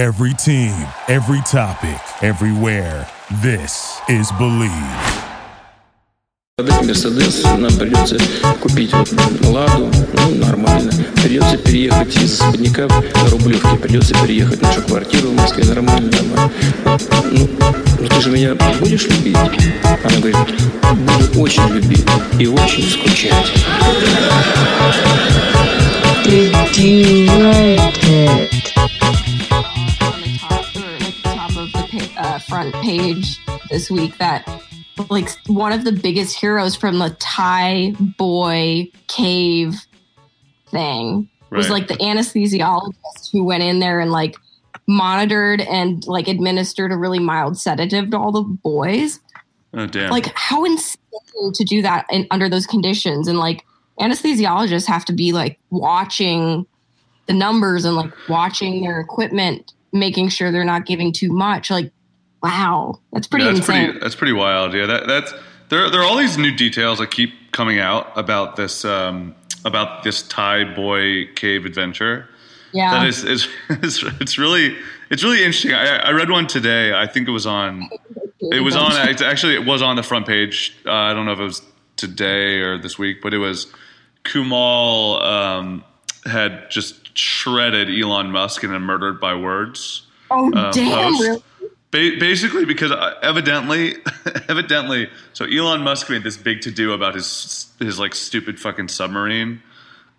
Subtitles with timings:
[0.00, 0.72] Every team,
[1.08, 3.06] every topic, everywhere.
[3.42, 4.72] This is Believe.
[6.56, 8.16] Мерседес нам придется
[8.62, 8.94] купить
[9.42, 10.90] Ладу, ну нормально.
[11.16, 16.50] Придется переехать из Спадника на Рублевке, придется переехать в нашу квартиру в Москве, нормально дома.
[17.32, 17.50] Ну,
[17.98, 19.36] ну ты же меня будешь любить?
[20.02, 20.38] Она говорит,
[20.94, 22.06] буду очень любить
[22.38, 23.52] и очень скучать.
[26.24, 28.99] Did you write it?
[32.50, 33.38] Front page
[33.70, 34.44] this week that
[35.08, 39.76] like one of the biggest heroes from the Thai boy cave
[40.66, 44.34] thing was like the anesthesiologist who went in there and like
[44.88, 49.20] monitored and like administered a really mild sedative to all the boys.
[49.72, 50.10] Oh damn.
[50.10, 50.98] Like how insane
[51.54, 53.64] to do that in, under those conditions and like
[54.00, 56.66] anesthesiologists have to be like watching
[57.26, 61.92] the numbers and like watching their equipment making sure they're not giving too much like
[62.42, 64.00] wow that's pretty Yeah, that's insane pretty.
[64.00, 64.74] That's pretty wild.
[64.74, 65.32] Yeah, that, that's
[65.68, 65.90] there.
[65.90, 70.22] There are all these new details that keep coming out about this um, about this
[70.22, 72.28] Thai boy cave adventure.
[72.72, 74.76] yeah That is, it's, is it's really
[75.10, 75.72] it's really interesting.
[75.72, 76.92] I, I read one today.
[76.94, 77.88] I think it was on.
[78.42, 78.90] It was on.
[79.10, 80.74] It's actually, it was on the front page.
[80.86, 81.60] Uh, I don't know if it was
[81.96, 83.70] today or this week, but it was
[84.24, 85.84] Kumal um,
[86.24, 91.22] had just shredded Elon Musk in a murdered by words oh uh, damn post.
[91.22, 91.42] really?
[91.90, 93.96] Ba- basically, because uh, evidently,
[94.48, 98.88] evidently, so Elon Musk made this big to do about his his like stupid fucking
[98.88, 99.62] submarine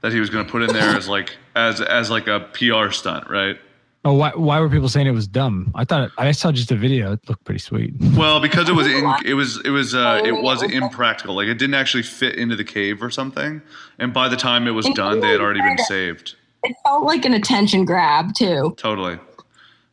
[0.02, 2.92] that he was going to put in there as like as as like a PR
[2.92, 3.58] stunt, right?
[4.04, 5.72] Oh, why, why were people saying it was dumb?
[5.76, 7.12] I thought it, I saw just a video.
[7.14, 7.94] It looked pretty sweet.
[8.18, 10.76] Well, because it was in, it was it was uh, it Oh, was okay.
[10.76, 11.36] impractical.
[11.36, 13.62] Like it didn't actually fit into the cave or something.
[14.00, 16.36] And by the time it was done, they had already been saved.
[16.64, 19.20] it felt like an attention grab too Totally.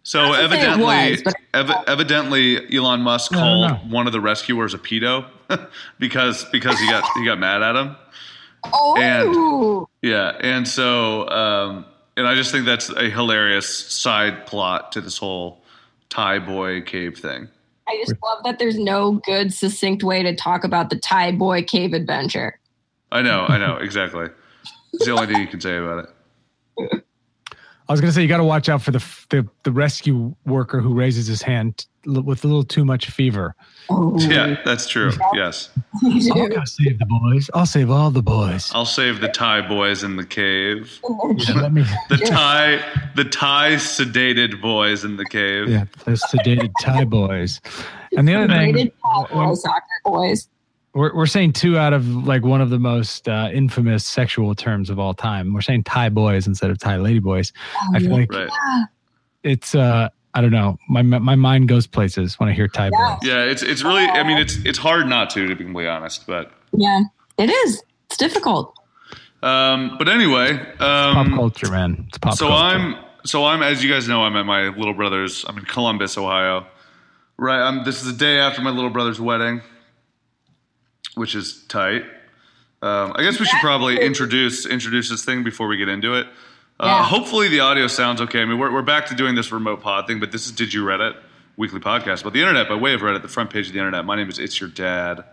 [0.09, 3.85] So Not to say it evidently, was, but- ev- evidently, Elon Musk No, no, called
[3.91, 3.95] no.
[3.95, 5.27] one of the rescuers a pedo
[5.99, 7.95] because because he got he got mad at him.
[8.73, 11.85] oh Yeah, and so um,
[12.17, 15.63] and I just think that's a hilarious side plot to this whole
[16.09, 17.49] Thai boy cave thing.
[17.87, 21.63] i just love that there's no good succinct way to talk about the thai boy
[21.63, 22.59] cave adventure
[23.13, 24.27] I know, I know, exactly.
[24.95, 26.11] It's the only thing you can say about it.
[27.89, 28.99] I was gonna say you got to watch out for the,
[29.31, 33.55] the the rescue worker who raises his hand l- with a little too much fever.
[33.89, 35.11] oh Yeah, that's true.
[35.35, 35.71] Yes.
[36.05, 36.61] I'll do.
[36.67, 37.49] save the boys.
[37.55, 38.71] I'll save all the boys.
[38.75, 41.01] I'll save the Thai boys in the cave.
[41.39, 41.85] Yeah, let me.
[42.11, 42.83] The Thai
[43.15, 45.69] the Thai sedated boys in the cave.
[45.71, 47.61] Yeah, the sedated Thai boys.
[48.17, 50.49] And the other thing, Rated Thai boy soccer boys
[50.99, 54.91] we're we're saying two out of like one of the most uh, infamous sexual terms
[54.91, 55.55] of all time.
[55.55, 57.53] We're saying Thai boys instead of Thai lady boys.
[57.95, 58.49] I feel like Right.
[59.45, 60.77] it's uh I don't know.
[60.89, 63.19] My my mind goes places when I hear Thai boys.
[63.23, 66.27] Yeah, it's it's really I mean it's it's hard not to to be completely honest,
[66.27, 67.01] but yeah
[67.39, 68.75] it is it's difficult
[69.43, 72.05] um but anyway, Pop um culture, man.
[72.09, 72.65] It's pop so culture.
[72.77, 76.19] I'm so I'm as you guys know I'm at my little brother's I'm in Columbus,
[76.19, 76.67] Ohio.
[77.37, 79.61] Right, I'm this is the day after my little brother's wedding,
[81.19, 82.03] which is tight.
[82.81, 86.27] Um, I guess we should probably introduce introduce this thing before we get into it.
[86.81, 87.05] Uh, Yeah.
[87.05, 88.41] Hopefully the audio sounds okay.
[88.41, 90.73] I mean, we're, we're back to doing this remote pod thing, but this is Did
[90.73, 91.17] You Reddit
[91.57, 94.05] weekly podcast about the internet by way of Reddit, the front page of the internet.
[94.05, 95.25] My name is It's Your Dad.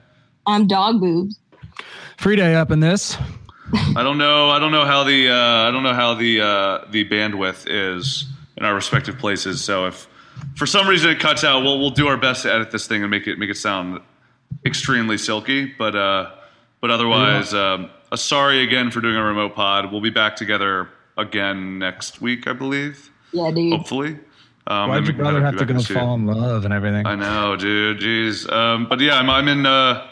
[0.48, 1.40] i'm dog boobs
[2.18, 3.16] free day up in this.
[3.96, 4.50] I don't know.
[4.50, 5.36] I don't know how the uh,
[5.68, 8.26] I don't know how the uh, the bandwidth is
[8.58, 9.64] in our respective places.
[9.64, 10.08] So if
[10.56, 13.02] for some reason it cuts out, we'll we'll do our best to edit this thing
[13.02, 14.00] and make it make it sound
[14.66, 15.66] extremely silky.
[15.66, 16.32] But uh,
[16.82, 19.92] but otherwise, um, uh, sorry again for doing a remote pod.
[19.92, 23.10] We'll be back together again next week, I believe.
[23.32, 24.20] yeah dude Hopefully.
[24.68, 27.06] Um, Why'd and your brother have to go the fall in love and everything?
[27.06, 28.00] I know, dude.
[28.00, 28.52] Jeez.
[28.52, 29.66] Um, but yeah, I'm, I'm in.
[29.66, 30.08] Uh,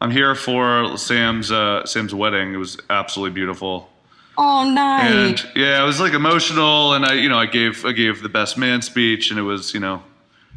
[0.00, 2.54] I'm here for Sam's uh, Sam's wedding.
[2.54, 3.88] It was absolutely beautiful.
[4.36, 5.12] oh nice
[5.44, 8.28] And yeah, it was like emotional, and I, you know, I gave I gave the
[8.28, 10.02] best man speech, and it was, you know,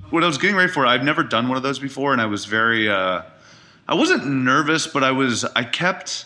[0.09, 0.88] what I was getting ready for.
[0.88, 3.21] I've never done one of those before, and I was very, uh,
[3.87, 6.25] I wasn't nervous, but I was, I kept,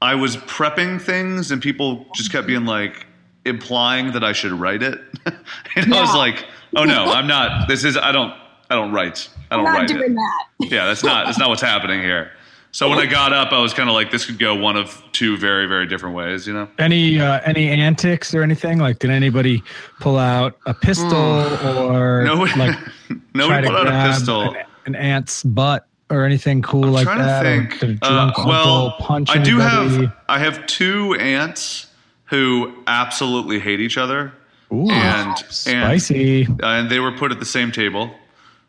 [0.00, 3.06] I was prepping things, and people just kept being like
[3.44, 5.00] implying that I should write it,
[5.76, 6.46] and I was like,
[6.76, 7.68] oh no, I'm not.
[7.68, 8.34] This is I don't
[8.70, 10.14] I don't write I i'm don't write doing it.
[10.14, 12.32] that Yeah, that's not that's not what's happening here.
[12.74, 15.02] So when I got up, I was kind of like, this could go one of
[15.12, 16.68] two very very different ways, you know.
[16.78, 18.78] Any uh, any antics or anything?
[18.78, 19.62] Like, did anybody
[20.00, 22.26] pull out a pistol or Hmm.
[22.26, 24.54] No, like try nobody to put out a grab pistol.
[24.54, 24.56] An,
[24.86, 27.42] an ant's butt or anything cool like trying that?
[27.42, 28.00] to think.
[28.02, 30.06] Uh, well, punch I do anybody?
[30.06, 31.86] have I have two aunts
[32.26, 34.32] who absolutely hate each other,
[34.72, 36.44] Ooh, and spicy.
[36.44, 38.14] and, and they were put at the same table.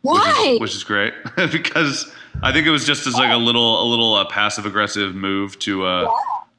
[0.02, 0.58] Why?
[0.60, 1.14] which is great
[1.52, 5.16] because I think it was just as like a little a little uh, passive aggressive
[5.16, 6.12] move to uh,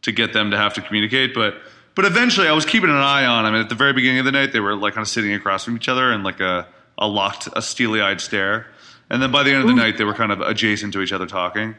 [0.03, 1.35] to get them to have to communicate.
[1.35, 1.57] But
[1.95, 3.45] but eventually, I was keeping an eye on.
[3.45, 3.53] them.
[3.53, 5.65] mean, at the very beginning of the night, they were like kind of sitting across
[5.65, 6.67] from each other in like a
[6.99, 8.67] a locked, a steely eyed stare.
[9.11, 11.13] And then by the end of the night, they were kind of adjacent to each
[11.13, 11.75] other talking.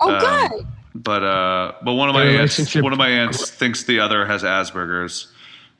[0.00, 0.66] oh, um, good.
[0.96, 4.42] But uh, but one of my aunts, one of my aunts thinks the other has
[4.42, 5.28] Asperger's.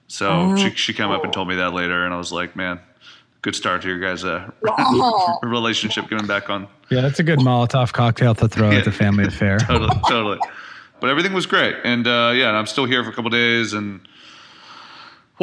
[0.08, 0.56] So Oh.
[0.56, 2.80] she she came up and told me that later, and I was like, man,
[3.42, 5.38] good start to your guys' uh, Oh.
[5.42, 8.78] relationship getting back on Yeah, that's a good Molotov cocktail to throw Yeah.
[8.78, 9.58] at the family affair.
[9.60, 10.38] totally, totally.
[11.00, 14.00] But everything was great, and uh, yeah, I'm still here for a couple days and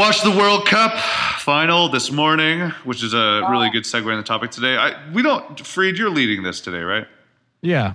[0.02, 0.98] watched the World Cup
[1.38, 3.72] final this morning, which is a really ah.
[3.72, 4.76] good segue in the topic today.
[4.76, 7.06] I we don't, Freed, you're leading this today, right?
[7.62, 7.94] Yeah.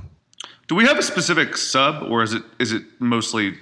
[0.69, 3.55] Do we have a specific sub, or is it is it mostly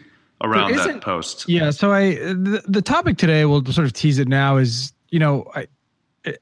[0.42, 1.48] around There that isn't- post?
[1.48, 1.70] Yeah.
[1.70, 5.50] So I the, the topic today, we'll sort of tease it now, is you know
[5.54, 5.66] I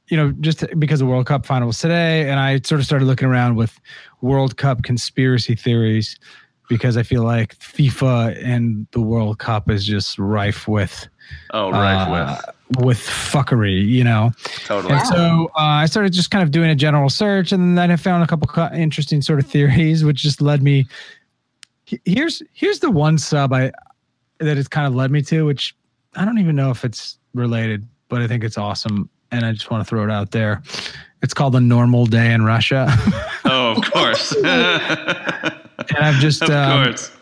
[0.08, 3.04] you know just because the World Cup final was today, and I sort of started
[3.04, 3.78] looking around with
[4.22, 6.18] World Cup conspiracy theories
[6.68, 11.06] because I feel like FIFA and the World Cup is just rife with
[11.50, 12.04] Oh, right.
[12.04, 12.42] uh,
[12.76, 14.32] with with fuckery, you know.
[14.64, 14.94] totally.
[14.94, 17.96] And so uh, I started just kind of doing a general search, and then I
[17.96, 20.86] found a couple co- interesting sort of theories, which just led me.
[22.04, 23.72] Here's here's the one sub I
[24.38, 25.74] that it's kind of led me to, which
[26.16, 29.70] I don't even know if it's related, but I think it's awesome, and I just
[29.70, 30.62] want to throw it out there.
[31.22, 32.86] It's called the normal day in Russia,
[33.44, 34.32] oh, of course.
[34.36, 34.44] and
[35.98, 37.12] I've just um, course.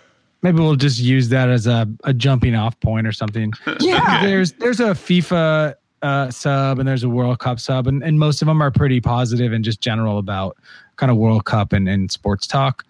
[0.42, 3.52] Maybe we'll just use that as a, a jumping off point or something.
[3.81, 4.25] Yeah.
[4.25, 8.40] there's there's a FIFA uh, sub and there's a World Cup sub, and, and most
[8.42, 10.56] of them are pretty positive and just general about
[10.96, 12.84] kind of World Cup and, and sports talk.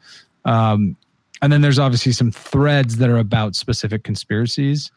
[0.44, 0.97] Um,
[1.43, 4.91] and then there's obviously some threads that are about specific conspiracies.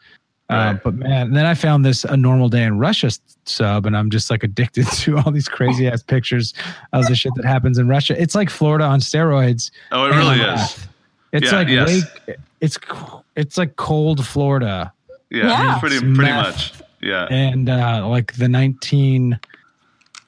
[0.50, 3.10] Uh, but man, and then I found this a normal day in Russia
[3.46, 6.52] sub, and I'm just like addicted to all these crazy ass pictures
[6.92, 8.20] of the shit that happens in Russia.
[8.20, 9.70] It's like Florida on steroids.
[9.90, 10.46] Oh, it really is.
[10.46, 10.88] meth.
[11.32, 11.88] It's Yeah, like yes.
[12.28, 12.78] wake, it's
[13.36, 14.92] it's like cold Florida
[15.30, 15.78] Yeah, Yeah.
[15.80, 16.46] pretty It's pretty meth.
[16.46, 16.72] much.
[17.00, 17.26] Yeah.
[17.30, 19.38] and uh like the 19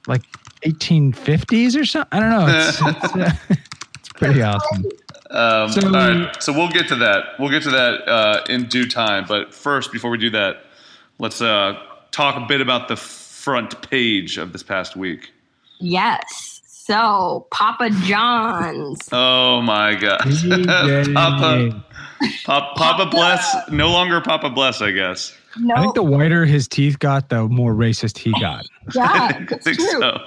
[0.07, 0.23] like
[0.63, 3.55] 1850s or something i don't know it's it's, uh,
[3.99, 4.85] it's pretty awesome
[5.31, 7.39] Um, So- all right, so we'll get to that.
[7.39, 9.25] We'll get to that uh, in due time.
[9.27, 10.65] But first, before we do that,
[11.19, 11.75] let's uh,
[12.13, 15.33] talk a bit about the front page of this past week.
[15.81, 16.56] Yes.
[16.87, 19.09] So, Papa John's.
[19.11, 20.21] Oh my God,
[21.15, 21.85] Papa,
[22.45, 25.35] Papa, Papa Bless, no longer Papa Bless, I guess.
[25.59, 29.03] No, i think the whiter his teeth got the more racist he got yeah,
[29.51, 30.01] I think true.
[30.01, 30.19] so.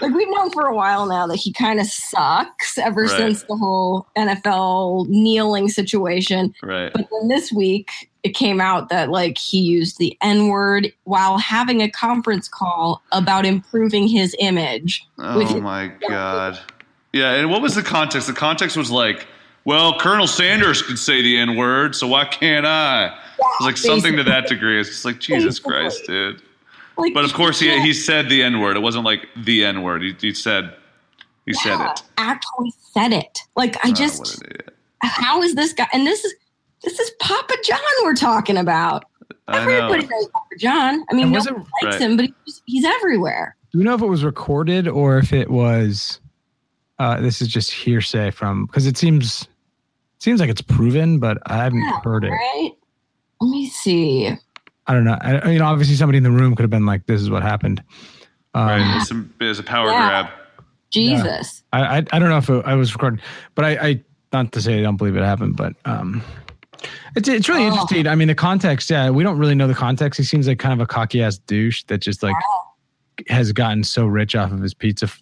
[0.00, 3.10] Like we've known for a while now that he kind of sucks ever Right.
[3.10, 6.54] since the whole NFL kneeling situation.
[6.62, 6.92] Right.
[6.92, 7.90] But then this week,
[8.22, 13.02] it came out that like he used the N word while having a conference call
[13.12, 15.06] about improving his image.
[15.18, 16.58] Oh his- my God.
[17.12, 18.26] Yeah, and what was the context?
[18.26, 19.26] The context was like,
[19.64, 23.06] well, Colonel Sanders could say the N word, so why can't I?
[23.06, 23.12] It
[23.60, 24.80] was like something to that degree.
[24.80, 25.72] It's just like Jesus Basically.
[25.72, 26.42] Christ, dude.
[26.96, 28.76] Like, But of course, he he said the N word.
[28.76, 30.02] It wasn't like the N word.
[30.02, 30.74] He, he said
[31.46, 32.02] he said it.
[32.16, 33.40] Actually said it.
[33.56, 34.76] Like I Oh, just, what an idiot.
[35.02, 35.86] how is this guy?
[35.92, 36.34] And this is
[36.82, 39.04] this is Papa John we're talking about.
[39.48, 40.08] I Everybody know.
[40.08, 41.04] knows Papa John.
[41.10, 41.52] I mean, And no one it-
[41.82, 42.00] likes Right.
[42.00, 43.56] him, but he's, he's everywhere.
[43.72, 46.20] do you know if it was recorded or if it was
[47.00, 49.48] uh this is just hearsay from because it seems
[50.20, 52.70] seems like it's proven but i haven't Yeah, heard it Right?
[53.40, 54.30] Let me see.
[54.86, 57.06] I don't know I, you know obviously somebody in the room could have been like
[57.06, 57.82] this is what happened
[58.56, 58.96] um, Right.
[59.00, 60.08] It's a, it's a power Yeah.
[60.22, 60.32] grab.
[60.92, 61.64] Jesus.
[61.72, 63.20] I, I I don't know if it, I was recording,
[63.56, 66.22] but I, I not to say I don't believe it happened, but um,
[67.16, 67.66] it's it's really Oh.
[67.66, 68.06] interesting.
[68.06, 68.88] I mean, the context.
[68.90, 70.18] Yeah, we don't really know the context.
[70.18, 72.36] He seems like kind of a cocky ass douche that just like
[73.28, 75.20] has gotten so rich off of his pizza f-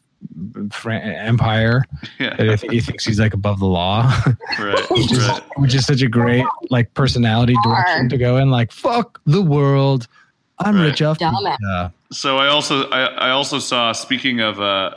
[0.71, 1.85] fr- empire
[2.19, 2.57] that I Yeah.
[2.57, 4.13] think he thinks he's like above the law,
[4.59, 4.85] Right.
[4.91, 5.43] which is right.
[5.57, 8.51] which is such a great like personality direction to go in.
[8.51, 10.07] Like fuck the world,
[10.59, 10.87] I'm Right.
[10.87, 11.57] rich off Dumbass.
[11.59, 11.93] pizza.
[12.13, 14.95] So I also I, I also saw speaking of uh,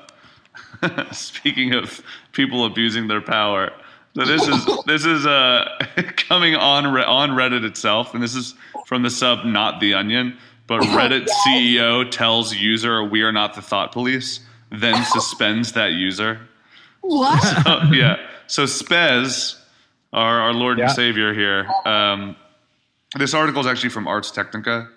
[1.12, 2.02] speaking of
[2.32, 3.72] people abusing their power.
[4.16, 5.68] So this is this is uh,
[6.18, 8.54] coming on Re- on Reddit itself, and this is
[8.86, 13.62] from the sub not the Onion, but Reddit CEO tells user we are not the
[13.62, 14.40] thought police,
[14.72, 16.40] then suspends that user.
[17.02, 17.42] What?
[17.66, 18.18] Oh, yeah.
[18.48, 19.60] So Spez,
[20.14, 20.86] our, our Lord Yeah.
[20.86, 21.68] and Savior here.
[21.86, 22.36] Um,
[23.18, 24.90] this article is actually from Ars Technica,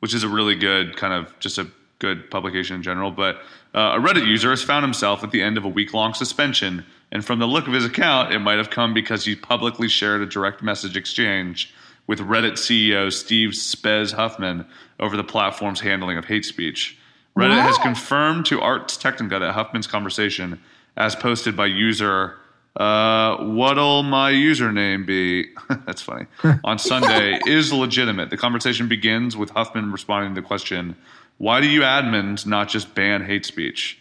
[0.00, 1.66] which is a really good kind of just a
[1.98, 3.10] good publication in general.
[3.10, 3.36] But
[3.74, 6.84] uh, a Reddit user has found himself at the end of a week long suspension,
[7.10, 10.20] and from the look of his account, it might have come because he publicly shared
[10.20, 11.72] a direct message exchange
[12.06, 14.66] with Reddit CEO Steve Spez Huffman
[15.00, 16.98] over the platform's handling of hate speech.
[17.36, 20.60] Reddit has confirmed to Ars Technica that Huffman's conversation,
[20.96, 22.36] as posted by user
[22.76, 25.48] uh, what'll my username be?
[25.86, 26.26] That's funny.
[26.64, 28.30] On Sunday is legitimate.
[28.30, 30.96] The conversation begins with Huffman responding to the question,
[31.38, 33.98] "Why do you admins not just ban hate speech?"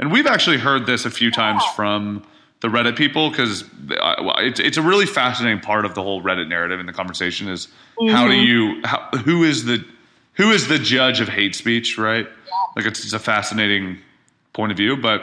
[0.00, 2.24] And we've actually heard this a few times from
[2.60, 6.80] the Reddit people because it's it's a really fascinating part of the whole Reddit narrative
[6.80, 7.68] and the conversation is
[8.10, 9.84] how do you how, who is the
[10.32, 12.26] who is the judge of hate speech, right?
[12.76, 13.98] Like it's, it's a fascinating
[14.52, 15.22] point of view, but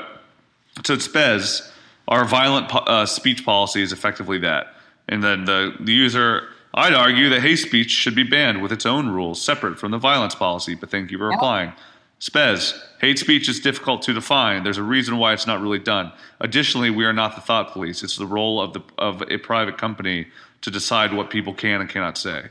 [0.86, 1.72] so it Spez,
[2.08, 4.76] our violent uh, speech policy is effectively that.
[5.08, 8.86] And then the, the user, I'd argue that hate speech should be banned with its
[8.86, 10.76] own rules, separate from the violence policy.
[10.76, 11.74] But thank you for replying.
[12.20, 14.64] Spez, hate speech is difficult to define.
[14.64, 16.12] There's a reason why it's not really done.
[16.40, 18.04] Additionally, we are not the thought police.
[18.04, 20.28] It's the role of the of a private company
[20.62, 22.48] to decide what people can and cannot say.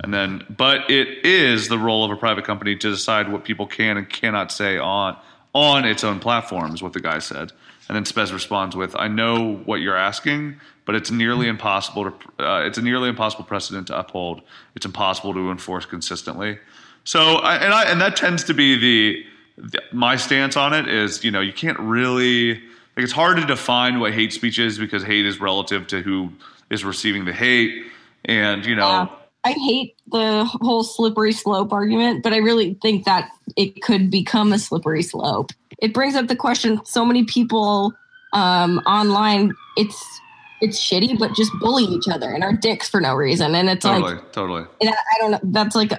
[0.00, 3.66] And then, but it is the role of a private company to decide what people
[3.66, 5.16] can and cannot say on
[5.54, 7.52] on its own platform, is what the guy said.
[7.88, 10.56] And then Spez responds with, "I know what you're asking,
[10.86, 14.40] but it's nearly impossible to uh, it's a nearly impossible precedent to uphold.
[14.74, 16.58] It's impossible to enforce consistently."
[17.04, 19.26] So, I, and I and that tends to be the,
[19.58, 23.44] the my stance on it is, you know, you can't really like it's hard to
[23.44, 26.32] define what hate speech is because hate is relative to who
[26.70, 27.84] is receiving the hate,
[28.24, 29.10] and you know.
[29.10, 29.16] Yeah.
[29.44, 34.52] I hate the whole slippery slope argument, but I really think that it could become
[34.52, 35.50] a slippery slope.
[35.78, 37.92] It brings up the question so many people
[38.32, 40.20] um, online, it's
[40.60, 43.54] it's shitty, but just bully each other and are dicks for no reason.
[43.56, 44.64] And it's Totally, like, totally.
[44.80, 45.92] I I don't know, that's like,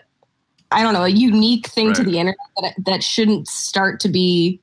[0.71, 4.61] I don't know, a unique thing to the internet that, that shouldn't start to be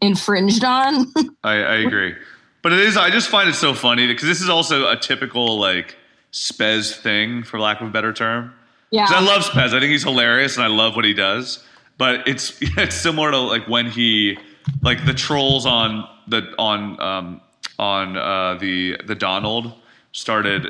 [0.00, 1.12] infringed on.
[1.44, 2.14] I, I agree.
[2.62, 5.60] But it is, I just find it so funny because this is also a typical
[5.60, 5.96] like
[6.32, 8.54] Spez thing, for lack of a better term.
[8.90, 9.06] yeah.
[9.08, 9.68] I love Spez.
[9.74, 11.64] I think he's hilarious and I love what he does.
[11.98, 14.38] But it's it's similar to like when he
[14.82, 17.40] like the trolls on the on um
[17.78, 19.72] on uh the the Donald
[20.12, 20.66] started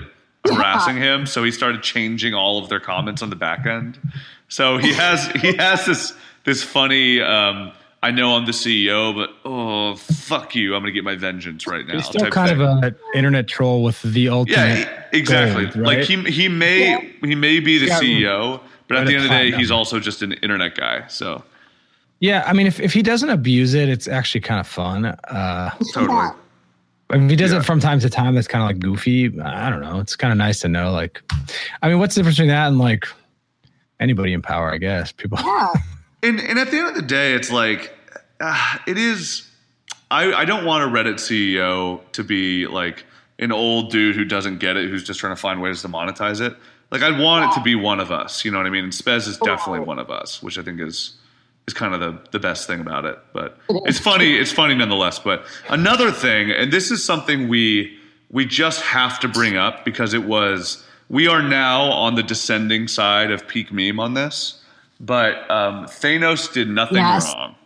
[0.46, 3.98] harassing him, so he started changing all of their comments on the back end.
[4.48, 6.14] So he has he has this
[6.44, 10.74] this funny um I know I'm the CEO, but oh fuck you!
[10.74, 11.96] I'm gonna get my vengeance right now.
[11.96, 12.60] He's still type kind thing.
[12.62, 14.56] of an internet troll with the ultimate.
[14.78, 15.66] Yeah, exactly.
[15.66, 18.00] gold, Like he he may he may be the Yeah.
[18.00, 21.04] CEO, but at the end of the day, he's also just an internet guy.
[21.08, 21.44] So
[22.20, 25.04] Yeah, I mean, if, if he doesn't abuse it, it's actually kind of fun.
[25.04, 26.28] Uh, totally.
[27.10, 27.58] if he does Yeah.
[27.58, 29.26] it from time to time, that's kind of like goofy.
[29.42, 30.00] I don't know.
[30.00, 30.90] It's kind of nice to know.
[30.90, 31.20] Like,
[31.82, 33.06] I mean, what's the difference between that and like
[34.00, 34.72] anybody in power?
[34.72, 35.38] I guess people.
[35.44, 35.68] yeah.
[36.22, 37.92] And and at the end of the day, it's like
[38.40, 39.46] uh, it is.
[40.10, 43.04] I I don't want a Reddit CEO to be like
[43.38, 46.40] an old dude who doesn't get it, who's just trying to find ways to monetize
[46.40, 46.56] it.
[46.90, 48.44] Like I'd want it to be one of us.
[48.44, 48.84] You know what I mean?
[48.84, 51.14] And Spez is definitely one of us, which I think is
[51.66, 53.18] is kind of the, the best thing about it.
[53.32, 54.34] But it's funny.
[54.36, 55.18] It's funny nonetheless.
[55.18, 57.96] But another thing, and this is something we
[58.30, 62.88] we just have to bring up because it was we are now on the descending
[62.88, 64.59] side of peak meme on this.
[65.00, 67.32] But um, Thanos did nothing Yes.
[67.34, 67.56] wrong.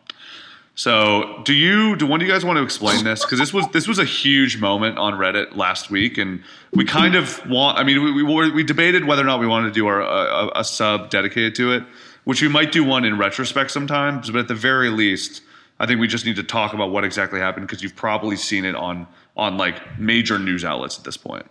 [0.76, 3.24] So, do you do one of you guys want to explain this?
[3.24, 7.14] Because this was this was a huge moment on Reddit last week, and we kind
[7.14, 7.78] of want.
[7.78, 10.00] I mean, we we, were, we debated whether or not we wanted to do our
[10.00, 11.84] a, a sub dedicated to it,
[12.24, 14.30] which we might do one in retrospect sometimes.
[14.30, 15.42] But at the very least,
[15.78, 18.64] I think we just need to talk about what exactly happened because you've probably seen
[18.64, 21.46] it on on like major news outlets at this point.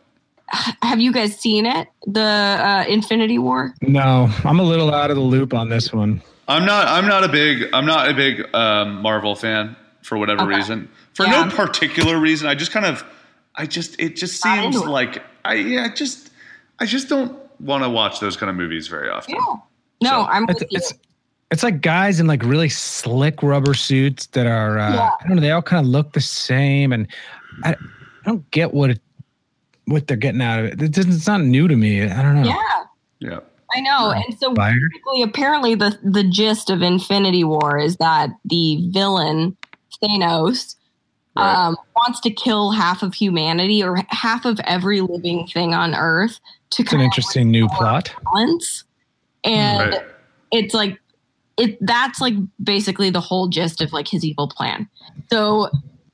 [0.82, 1.88] Have you guys seen it?
[2.08, 3.74] The uh, Infinity War?
[3.82, 6.22] No, I'm a little out of the loop on this one.
[6.48, 6.88] I'm not.
[6.88, 7.70] I'm not a big.
[7.74, 10.56] I'm not a big um, Marvel fan for whatever Okay.
[10.58, 10.90] reason.
[11.14, 11.46] For Yeah.
[11.46, 12.48] no particular reason.
[12.48, 13.04] I just kind of.
[13.56, 14.00] I just.
[14.00, 14.92] It just seems into it.
[14.92, 15.24] like.
[15.46, 15.86] I yeah.
[15.86, 16.32] I Just.
[16.80, 19.36] I just don't want to watch those kind of movies very often.
[19.36, 19.56] Yeah.
[20.02, 20.78] No, So, I'm with It's, you.
[20.78, 20.94] it's
[21.52, 25.10] it's like guys in like really slick rubber suits that are uh, Yeah.
[25.22, 25.42] I don't know.
[25.42, 27.08] They all kind of look the same, and
[27.64, 27.76] I, I
[28.26, 29.00] don't get what it,
[29.86, 30.82] what they're getting out of it.
[30.82, 31.12] It doesn't.
[31.14, 32.04] It's not new to me.
[32.04, 32.48] I don't know.
[32.50, 32.84] yeah,
[33.20, 33.40] Yeah.
[33.76, 34.12] I know.
[34.12, 39.58] And so basically, apparently the the gist of Infinity War is that the villain
[40.02, 40.76] Thanos
[41.36, 41.52] Right.
[41.66, 46.40] um, wants to kill half of humanity or half of every living thing on Earth
[46.72, 48.14] to It's an kind interesting new plot.
[48.24, 48.84] balance.
[49.44, 50.02] And Right.
[50.52, 51.00] it's like
[51.58, 54.88] it that's like basically the whole gist of like his evil plan.
[55.32, 55.70] So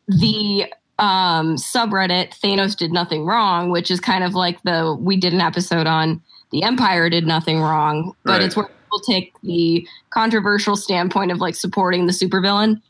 [0.08, 5.34] the um subreddit Thanos did nothing wrong, which is kind of like the we did
[5.34, 8.42] an episode on the Empire did nothing wrong, but Right.
[8.44, 12.82] it's where people take the controversial standpoint of like supporting the supervillain.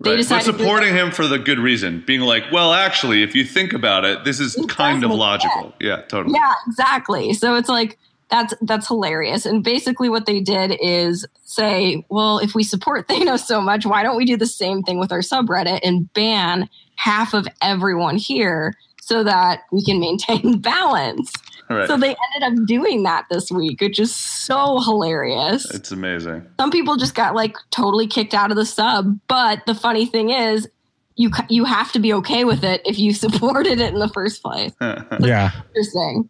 [0.00, 0.26] They Right.
[0.28, 4.04] To- supporting him for the good reason, being like, well, actually, if you think about
[4.04, 5.72] it, this is It kind of logical.
[5.80, 6.34] Yeah, totally.
[6.34, 7.32] Yeah, exactly.
[7.32, 9.46] So it's like That's that's hilarious.
[9.46, 14.02] And basically what they did is say, well, if we support Thanos so much, why
[14.02, 18.74] don't we do the same thing with our subreddit and ban half of everyone here
[19.00, 21.32] so that we can maintain balance?
[21.68, 21.88] Right.
[21.88, 25.68] So they ended up doing that this week, which is so hilarious.
[25.74, 26.46] it's amazing.
[26.60, 30.30] Some people just got like totally kicked out of the sub, but the funny thing
[30.30, 30.68] is
[31.16, 34.42] you you have to be okay with it if you supported it in the first
[34.42, 34.72] place.
[35.20, 35.50] Yeah.
[35.68, 36.28] Interesting.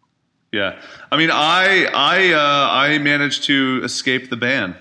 [0.53, 0.79] Yeah,
[1.11, 4.75] I mean, I I uh, I managed to escape the ban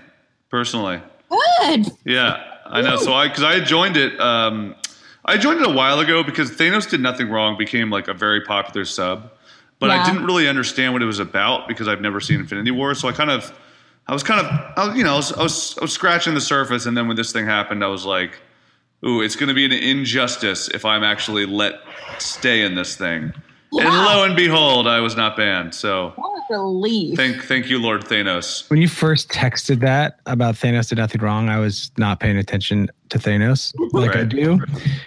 [0.48, 1.02] personally.
[1.28, 1.86] Good.
[2.04, 2.96] Yeah, I know.
[2.96, 4.18] So I because I joined it.
[4.20, 4.76] Um,
[5.26, 8.40] I joined it a while ago because Thanos did nothing wrong became like a very
[8.42, 9.32] popular sub,
[9.80, 12.94] but I didn't really understand what it was about because I've never seen Infinity War.
[12.94, 13.52] So I kind of,
[14.06, 16.34] I was kind of, I was, you know, I was, I was I was scratching
[16.34, 18.38] the surface, and then when this thing happened, I was like,
[19.04, 21.80] "Ooh, it's going to be an injustice if I'm actually let
[22.18, 23.32] stay in this thing."
[23.72, 25.74] And lo and behold, I was not banned.
[25.74, 27.16] So What a relief.
[27.16, 28.70] thank thank you, Lord Thanos.
[28.70, 32.88] When you first texted that about Thanos did nothing wrong, I was not paying attention
[33.10, 34.60] to Thanos like I do.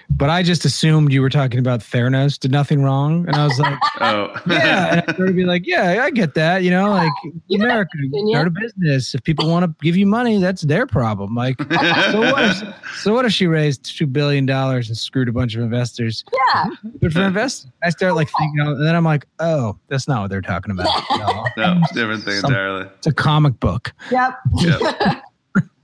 [0.10, 3.26] But I just assumed you were talking about Theranos did nothing wrong.
[3.26, 4.92] And I was like, Oh, yeah.
[4.92, 6.64] And I started to be like, yeah, I get that.
[6.64, 7.12] You know, like
[7.48, 7.92] You got America,
[8.30, 9.16] start a business.
[9.16, 11.36] If people want to give you money, that's their problem.
[11.36, 15.56] Like, so what if, so what if she raised $2 billion and screwed a bunch
[15.56, 16.26] of investors?
[16.54, 16.70] Yeah.
[17.02, 20.30] But for investors, I start like thinking, and then I'm like, oh, that's not what
[20.30, 20.88] they're talking about.
[21.20, 21.46] No.
[21.58, 22.86] no, it's a different thing Some- entirely.
[22.98, 23.92] It's a comic book.
[24.12, 24.40] Yep.
[24.60, 25.22] Yeah.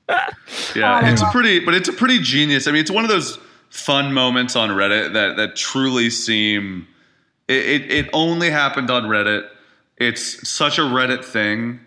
[0.76, 2.68] yeah, Oh, it's a pretty, but it's a pretty genius.
[2.68, 6.88] I mean, it's one of those fun moments on Reddit that that truly seem.
[7.48, 9.48] It, it, it only happened on Reddit.
[9.98, 11.80] It's such a Reddit thing,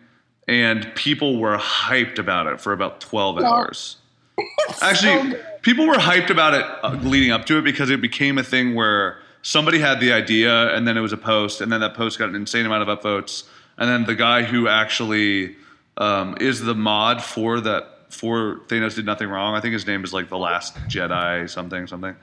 [0.46, 3.48] and people were hyped about it for about twelve Yeah.
[3.48, 3.96] hours.
[4.82, 8.44] Actually, people were hyped about it uh, leading up to it because it became a
[8.44, 11.94] thing where somebody had the idea and then it was a post and then that
[11.94, 13.44] post got an insane amount of upvotes
[13.78, 15.56] and then the guy who actually
[15.96, 19.54] um, is the mod for that for Thanos did nothing wrong.
[19.54, 22.16] I think his name is like the Last Jedi something something.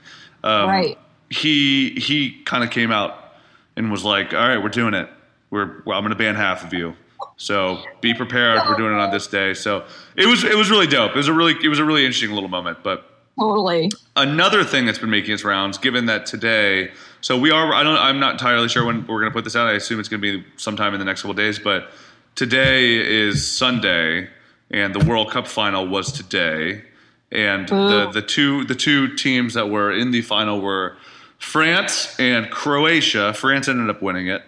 [0.44, 0.98] Um, Right.
[1.30, 3.33] He he kind of came out
[3.75, 5.09] and was like, "All right, we're doing it.
[5.50, 6.96] We're well, I'm going to ban half of you."
[7.38, 8.62] So be prepared.
[8.68, 9.53] We're doing it on this day.
[9.53, 11.12] So it was it was really dope.
[11.12, 12.79] It was a really it was a really interesting little moment.
[12.83, 13.09] But
[13.40, 13.92] Totally.
[14.16, 17.98] another thing that's been making its rounds, given that today, so we are I don't
[17.98, 19.68] I'm not entirely sure when we're going to put this out.
[19.68, 21.59] I assume it's going to be sometime in the next couple of days.
[21.59, 21.90] But
[22.36, 24.29] today is Sunday,
[24.72, 26.84] and the World Cup final was today,
[27.32, 30.98] and the the two the two teams that were in the final were
[31.38, 33.34] France and Croatia.
[33.34, 34.42] France ended up winning it.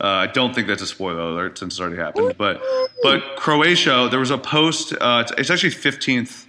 [0.00, 2.60] Uh, I don't think that's a spoiler alert since it's already happened, but
[3.02, 4.08] but Croatia.
[4.10, 4.92] There was a post.
[4.94, 6.46] Uh, it's, it's actually 15th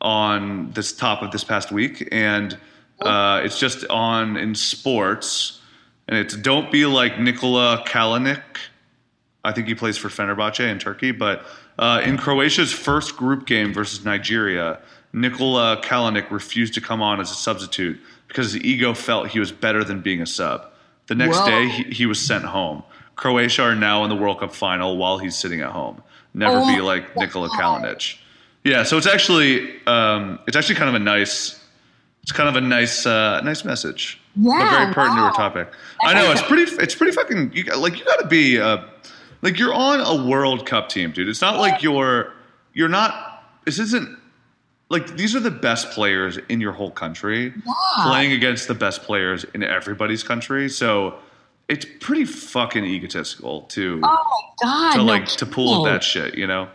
[0.00, 2.56] on this top of this past week, and
[3.02, 5.60] uh, it's just on in sports,
[6.08, 8.42] and it's don't be like Nikola Kalinic.
[9.44, 11.46] I think he plays for Fenerbahce in Turkey, but
[11.78, 14.78] uh, in Croatia's first group game versus Nigeria,
[15.12, 19.52] Nikola Kalinic refused to come on as a substitute because his ego felt he was
[19.52, 20.66] better than being a sub.
[21.06, 21.46] The next Whoa.
[21.46, 22.82] day, he, he was sent home.
[23.14, 26.02] Croatia are now in the World Cup final while he's sitting at home.
[26.34, 28.18] Never Oh be like Nikola Kalinic.
[28.64, 31.62] Yeah, so it's actually um, it's actually kind of a nice
[32.22, 35.72] it's kind of a nice uh, nice message, but very pertinent to our topic.
[36.02, 38.78] I know it's pretty it's pretty fucking you, got- like you got to be uh,
[39.46, 41.28] like you're on a World Cup team, dude.
[41.28, 42.32] It's not like you're
[42.74, 43.44] you're not.
[43.64, 44.18] This isn't
[44.88, 47.54] like these are the best players in your whole country
[48.02, 50.68] playing against the best players in everybody's country.
[50.68, 51.14] So
[51.68, 54.92] it's pretty fucking egotistical to Oh god.
[54.92, 55.92] to no like to pull kidding.
[55.92, 56.68] that shit, you know.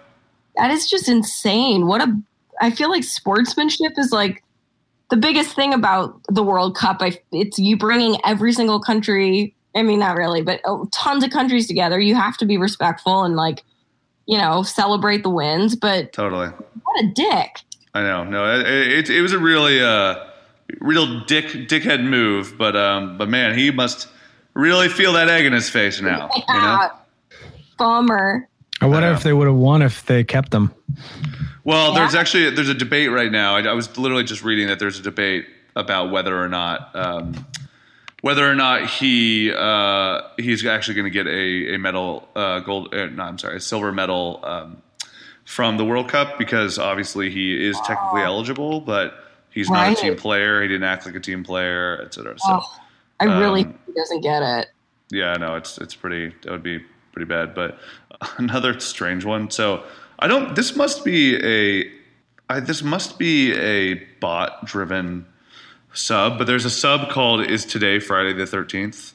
[0.55, 1.87] That is just insane.
[1.87, 2.17] What a
[2.61, 4.43] I feel like sportsmanship is like
[5.09, 6.97] the biggest thing about the World Cup.
[7.01, 9.55] I it's you bringing every single country.
[9.75, 11.99] I mean, not really, but oh, tons of countries together.
[11.99, 13.63] You have to be respectful and like,
[14.25, 15.75] you know, celebrate the wins.
[15.75, 16.47] But Totally.
[16.47, 17.61] what a dick!
[17.93, 18.23] I know.
[18.23, 20.15] No, it, it, it was a really uh,
[20.79, 24.07] real dick dickhead move, but um, but man, he must
[24.53, 26.29] really feel that egg in his face now.
[26.35, 26.89] You know?
[27.77, 28.47] Bummer.
[28.81, 29.13] I wonder know.
[29.13, 30.73] if they would have won if they kept them.
[31.63, 33.55] Well, there's actually there's a debate right now.
[33.55, 37.45] I, I was literally just reading that there's a debate about whether or not um,
[38.21, 42.93] whether or not he uh, he's actually going to get a a medal uh, gold.
[42.93, 44.81] Uh, no, I'm sorry, a silver medal um,
[45.45, 49.15] from the World Cup because obviously he is technically eligible, but
[49.49, 50.61] he's not a team player.
[50.61, 52.37] He didn't act like a team player, etc.
[52.37, 52.45] So.
[52.47, 52.77] Oh,
[53.19, 54.67] I really Um, he doesn't get it.
[55.11, 56.33] Yeah, no, it's it's pretty.
[56.43, 56.79] That would be
[57.11, 57.53] pretty bad.
[57.53, 57.79] But
[58.37, 59.49] another strange one.
[59.49, 59.83] So
[60.19, 60.55] I don't.
[60.55, 61.91] This must be a.
[62.49, 65.25] I, this must be a bot driven
[65.93, 66.37] sub.
[66.37, 69.13] But there's a sub called "Is Today Friday the 13th?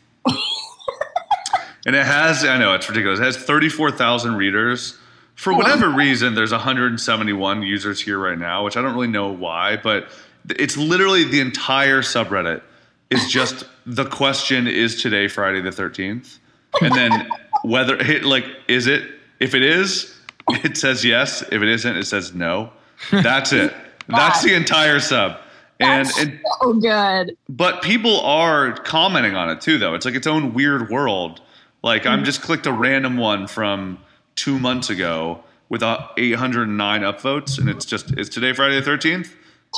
[1.87, 3.21] and it has I know it's ridiculous.
[3.21, 4.99] It has thirty four thousand readers.
[5.37, 9.77] For whatever reason, there's 171 users here right now, which I don't really know why,
[9.77, 10.09] but
[10.49, 12.63] it's literally the entire subreddit
[13.11, 16.39] is just the question is today Friday the 13th,
[16.81, 17.29] and then
[17.63, 19.03] whether it like is it
[19.41, 22.73] if it is it says yes if it isn't it says no.
[23.11, 23.75] That's it.
[24.09, 25.39] That's the entire sub.
[25.79, 27.37] And, That's and so good.
[27.51, 29.95] but people are commenting on it too, though.
[29.95, 31.41] It's like its own weird world.
[31.83, 33.99] Like I'm just clicked a random one from
[34.35, 39.31] two months ago with uh, 809 upvotes, and it's just is today Friday the 13th?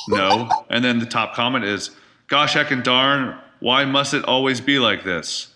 [0.09, 0.49] No.
[0.71, 1.91] and then the top comment is,
[2.29, 5.49] "Gosh heck and darn, why must it always be like this?"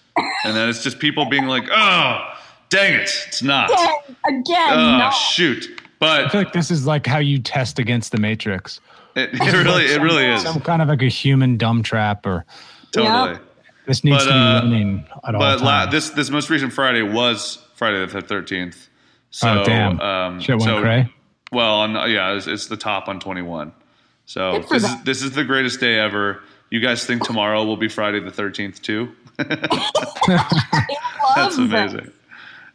[0.44, 2.34] And then it's just people being like, "Oh,
[2.68, 3.70] dang it, it's not.
[3.70, 4.72] Again, again.
[4.72, 5.10] Oh no.
[5.10, 8.80] shoot." I But feel like this is like how you test against the Matrix.
[9.16, 12.44] It, it really, it really is Some kind of like a human dumb trap, or
[12.92, 13.38] totally.
[13.86, 16.72] this needs But, to be uh, running at all But la- this this most recent
[16.72, 18.88] Friday was Friday the thirteenth.
[19.30, 20.00] So oh damn!
[20.00, 21.12] um, Shit went so cray.
[21.52, 23.72] well, on, yeah, it's, it's the top on twenty one.
[24.26, 26.42] So this is this is the greatest day ever.
[26.70, 29.12] You guys think tomorrow will be Friday the thirteenth too?
[29.38, 32.10] That's amazing.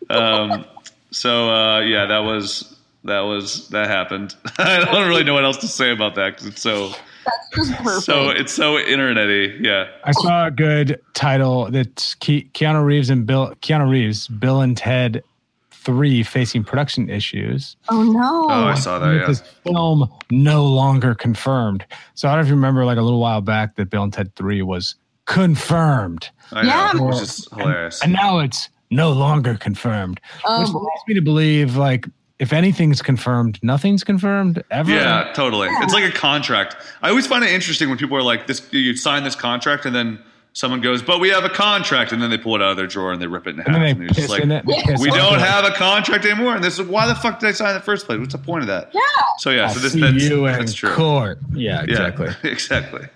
[0.10, 0.66] Um,
[1.12, 2.77] so uh, yeah, that was
[3.08, 4.36] that was that happened.
[4.58, 6.90] I don't really know what else to say about that because it's so
[7.26, 8.04] That's just perfect.
[8.06, 9.60] so it's so internety.
[9.60, 14.62] Yeah, I saw a good title that's Ke- Keanu Reeves and Bill Keanu Reeves, Bill
[14.62, 15.24] and Ted
[15.72, 17.78] Three facing production issues.
[17.88, 18.48] oh no.
[18.50, 19.16] oh, I saw that.
[19.16, 21.86] Yeah, This film no longer confirmed.
[22.14, 24.12] So I don't know if you remember, like a little while back, that Bill and
[24.12, 24.96] Ted Three was
[25.28, 26.94] confirmed, I know, Yeah.
[27.06, 28.02] which is hilarious.
[28.04, 30.80] and now it's no longer confirmed, Oh, which boy.
[30.80, 32.06] leads me to believe, like,
[32.40, 34.92] if anything's confirmed, nothing's confirmed ever.
[34.92, 35.70] Yeah, totally.
[35.82, 36.78] It's like a contract.
[37.02, 39.96] I always find it interesting when people are like, "This, you sign this contract," and
[39.96, 40.20] then
[40.54, 42.86] someone goes, "But we have a contract," and then they pull it out of their
[42.86, 43.68] drawer and they rip it in half.
[43.68, 44.66] And then they and you're just piss like, in it.
[44.66, 47.70] "We don't have a contract anymore." And this is why the fuck did I sign
[47.70, 48.20] in the first place?
[48.20, 48.92] What's the point of that?
[48.94, 49.02] Yeah.
[49.40, 50.94] So yeah, I'll so this see that's, you in true.
[50.94, 51.40] court.
[51.54, 52.30] Yeah, Yeah, exactly.
[52.52, 53.08] exactly.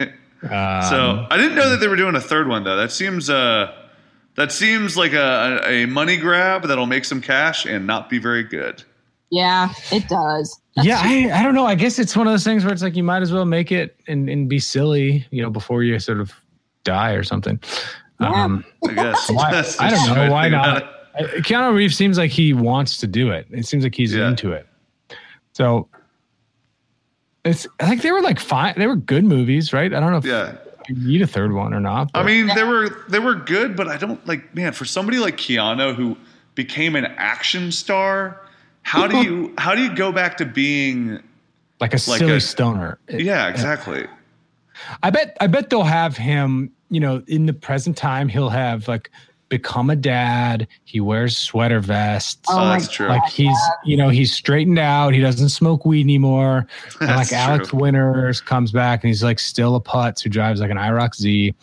[0.44, 2.76] Um, so I didn't know that they were doing a third one though.
[2.76, 3.72] That seems uh,
[4.36, 8.18] that seems like a, a, a money grab that'll make some cash and not be
[8.18, 8.84] very good.
[9.32, 10.60] Yeah, it does.
[10.76, 11.66] yeah, I, I don't know.
[11.66, 13.72] I guess it's one of those things where it's like you might as well make
[13.72, 16.34] it and, and be silly, you know, before you sort of
[16.84, 17.60] die or something.
[18.20, 18.44] Yeah.
[18.44, 19.32] Um, I guess.
[19.32, 20.32] why, That's I don't know.
[20.32, 20.78] Why not?
[20.78, 20.84] it.
[21.18, 23.48] Uh, Keanu Reeves seems like he wants to do it.
[23.52, 24.28] It seems like he's Yeah.
[24.30, 24.68] into it.
[25.54, 25.88] So
[27.44, 28.74] it's like they were like fine.
[28.78, 29.94] They were good movies, right?
[29.94, 30.56] I don't know if Yeah.
[30.88, 32.12] you need a third one or not.
[32.14, 35.38] I mean, they were they were good, but I don't like man for somebody like
[35.38, 36.18] Keanu who
[36.56, 38.42] became an action star.
[38.84, 41.22] How do you how do you go back to being?
[41.80, 43.00] like a like silly a- stoner.
[43.10, 44.06] Yeah, exactly.
[45.04, 48.88] I bet I bet they'll have him, you know, in the present time he'll have
[48.88, 49.10] like
[49.50, 50.68] become a dad.
[50.86, 52.40] He wears sweater vests.
[52.48, 53.08] Oh, Oh, my that's true.
[53.08, 55.14] Like he's, you know, he's straightened out.
[55.14, 56.68] He doesn't smoke weed anymore.
[57.00, 57.80] And like That's Alex true.
[57.80, 61.54] Winters comes back and he's like still a putz who drives like an IROC Z.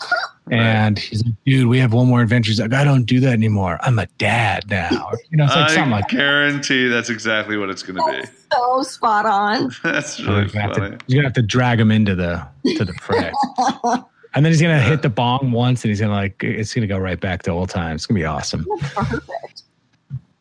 [0.51, 2.51] And he's like, dude, we have one more adventure.
[2.51, 3.79] He's like, I don't do that anymore.
[3.83, 5.11] I'm a dad now.
[5.31, 6.17] You know, it's like I something like that.
[6.17, 8.29] guarantee that's exactly what it's going to be.
[8.55, 9.71] So spot on.
[9.83, 10.97] That's You're really gonna, funny.
[10.97, 13.31] to, you're gonna have to drag him into the to the fray.
[14.35, 16.97] and then he's gonna hit the bong once and he's gonna like it's gonna go
[16.99, 18.01] right back to old times.
[18.03, 18.65] It's gonna be awesome.
[18.95, 19.63] Perfect.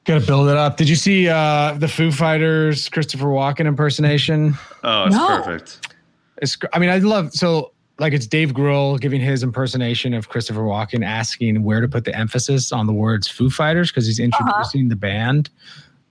[0.05, 0.77] Gotta build it up.
[0.77, 4.57] Did you see uh the Foo Fighters Christopher Walken impersonation?
[4.85, 5.27] Oh, it's No.
[5.27, 5.93] perfect.
[6.41, 10.61] It's I mean I love so like it's Dave Grohl giving his impersonation of Christopher
[10.61, 14.89] Walken, asking where to put the emphasis on the words Foo Fighters because he's introducing
[14.89, 15.49] the band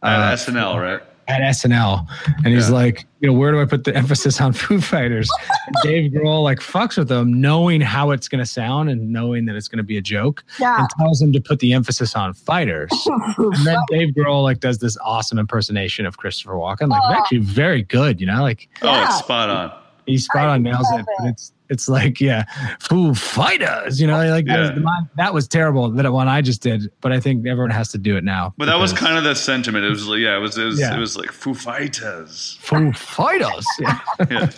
[0.02, 1.00] At Uh, SNL, right?
[1.28, 2.06] at SNL,
[2.44, 2.74] and he's Yeah.
[2.76, 5.28] like, you know, where do I put the emphasis on Foo Fighters?
[5.66, 9.46] And Dave Grohl like fucks with them, knowing how it's going to sound and knowing
[9.46, 10.78] that it's going to be a joke, Yeah.
[10.78, 12.90] and tells him to put the emphasis on fighters.
[13.38, 17.14] and then Dave Grohl like does this awesome impersonation of Christopher Walken, like Oh.
[17.14, 19.06] actually very good, you know, like Oh, Yeah.
[19.06, 19.72] it's spot on.
[20.06, 21.00] he spot on nails it.
[21.00, 21.06] it.
[21.18, 22.44] But it's it's like yeah,
[22.80, 26.90] Foo Fighters, you know, like that, was that was terrible that one I just did,
[27.00, 28.54] but I think everyone has to do it now.
[28.56, 29.84] But that was kind of the sentiment.
[29.84, 30.96] It was like, yeah, it was it was, Yeah.
[30.96, 32.58] it was like Foo Fighters.
[32.60, 33.66] Foo Fighters.
[33.78, 33.98] Yeah.
[34.30, 34.50] Yeah.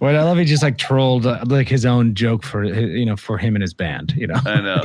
[0.00, 3.16] Well, I love he just like trolled uh, like his own joke for you know
[3.16, 4.12] for him and his band.
[4.16, 4.82] You know, I know.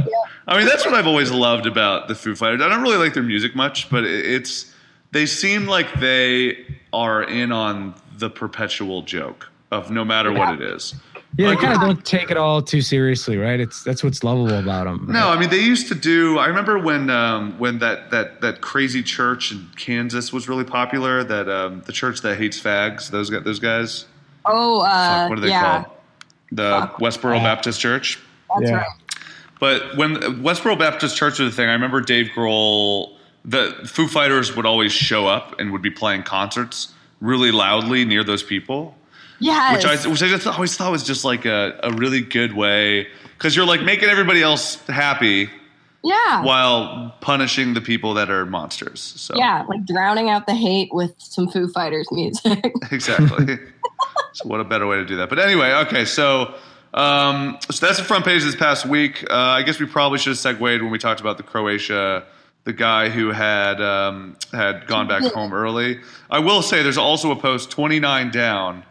[0.47, 2.61] I mean, that's what I've always loved about the Foo Fighters.
[2.61, 4.73] I don't really like their music much, but it's
[5.11, 10.61] they seem like they are in on the perpetual joke of no matter what it
[10.61, 10.95] is.
[11.37, 13.59] Yeah, they kind of don't take it all too seriously, right?
[13.59, 15.05] It's that's what's lovable about them.
[15.09, 16.37] No, I mean they used to do.
[16.39, 21.23] I remember when um, when that, that that crazy church in Kansas was really popular.
[21.23, 23.09] That um, the church that hates fags.
[23.09, 23.43] Those guys.
[23.43, 24.05] Those guys.
[24.45, 25.83] Oh, uh, Fuck, what are they yeah.
[25.83, 25.97] called?
[26.51, 26.99] The Fuck.
[26.99, 28.19] Westboro Baptist Church.
[28.57, 28.77] That's Yeah.
[28.77, 28.87] right.
[29.59, 33.13] But when Westboro Baptist Church was a thing, I remember Dave Grohl.
[33.43, 38.23] The Foo Fighters would always show up and would be playing concerts really loudly near
[38.23, 38.95] those people,
[39.39, 39.75] Yes.
[39.75, 43.07] which I which I just always thought was just like a, a really good way
[43.37, 45.49] because you're like making everybody else happy
[46.03, 46.43] yeah.
[46.43, 49.01] while punishing the people that are monsters.
[49.01, 52.73] So Yeah, like drowning out the hate with some Foo Fighters music.
[52.91, 53.57] exactly.
[54.33, 55.29] so what a better way to do that?
[55.29, 56.55] But anyway, okay, so
[56.93, 59.23] um, so that's the front page this past week.
[59.29, 62.25] Uh, I guess we probably should have segued when we talked about the Croatia,
[62.63, 65.99] the guy who had um, had gone back home early.
[66.29, 68.83] I will say there's also a post 29 down.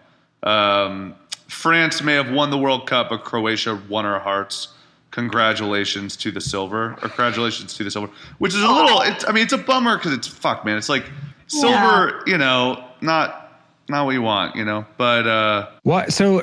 [0.46, 1.14] Um,
[1.48, 4.68] France may have won the World Cup, but Croatia won our hearts.
[5.10, 9.00] Congratulations to the silver, or congratulations to the silver, which is a little.
[9.00, 10.76] It's, I mean, it's a bummer because it's fuck, man.
[10.76, 11.10] It's like
[11.46, 14.84] silver, you know, not not what you want, you know.
[14.98, 16.12] But uh, What?
[16.12, 16.42] So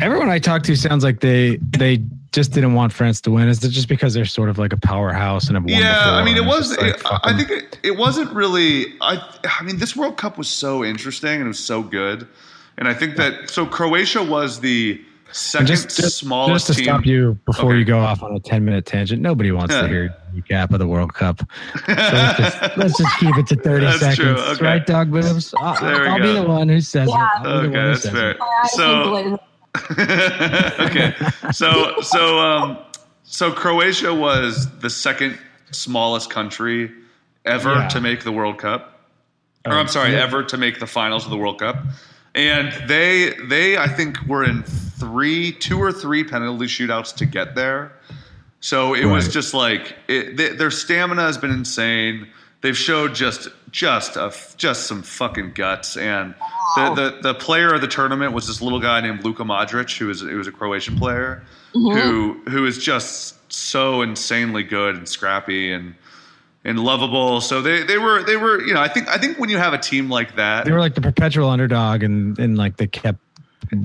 [0.00, 2.00] everyone I talk to sounds like they they
[2.32, 3.48] just didn't want France to win.
[3.48, 6.24] Is it just because they're sort of like a powerhouse and have won yeah, I
[6.24, 6.68] mean, it was.
[6.68, 7.38] just like, it- fuck I 'em?
[7.38, 8.86] think it, it wasn't really.
[9.00, 9.20] I
[9.60, 12.28] I mean, this World Cup was so interesting and it was so good,
[12.80, 15.00] and I think that so Croatia was the
[15.32, 16.92] second just, just, smallest just to team.
[16.92, 17.78] stop you before Okay.
[17.78, 19.82] you go off on a 10 minute tangent, nobody wants Yeah.
[19.82, 20.02] to hear
[20.34, 21.40] your recap of the World Cup.
[21.86, 24.16] So let's, just, let's just keep it to 30 That's seconds.
[24.16, 24.64] true, okay.
[24.64, 25.54] Right, Dog Boobs?
[25.60, 27.24] I'll, There I'll be the one who says Yeah.
[27.24, 27.46] it.
[27.46, 28.30] I'll Okay, who that's says fair.
[28.32, 28.38] it.
[28.70, 29.38] So
[30.80, 31.14] okay,
[31.52, 32.78] so so um,
[33.22, 35.38] so Croatia was the second
[35.70, 36.90] smallest country
[37.44, 37.88] ever Yeah.
[37.88, 39.00] to make the World Cup,
[39.64, 40.24] or I'm sorry, yeah.
[40.24, 41.76] ever to make the finals of the World Cup,
[42.34, 47.54] and they they I think were in three, two or three penalty shootouts to get
[47.54, 47.92] there.
[48.60, 52.28] So it was just like it, th their stamina has been insane.
[52.60, 56.34] They've showed just just a just some fucking guts, and
[56.76, 60.08] the, the the player of the tournament was this little guy named Luka Modric, who
[60.08, 61.42] was who was a Croatian player,
[61.74, 61.98] mm-hmm.
[61.98, 65.72] who who is just so insanely good and scrappy.
[65.72, 65.94] And
[66.64, 67.40] and lovable.
[67.40, 69.72] So they they were they were you know I think I think when you have
[69.72, 73.18] a team like that, They were like the perpetual underdog, and, and like they kept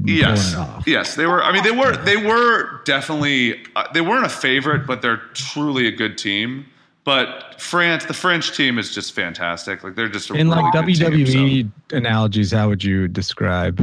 [0.03, 0.55] Yes,
[0.88, 1.43] yes, they were.
[1.43, 1.95] I mean, they were.
[1.95, 3.63] They were definitely.
[3.75, 6.65] Uh, they weren't a favorite, but they're truly a good team.
[7.03, 9.83] But France, the French team is just fantastic.
[9.83, 13.79] Like they're just a In really like WWE team, analogies, how would you describe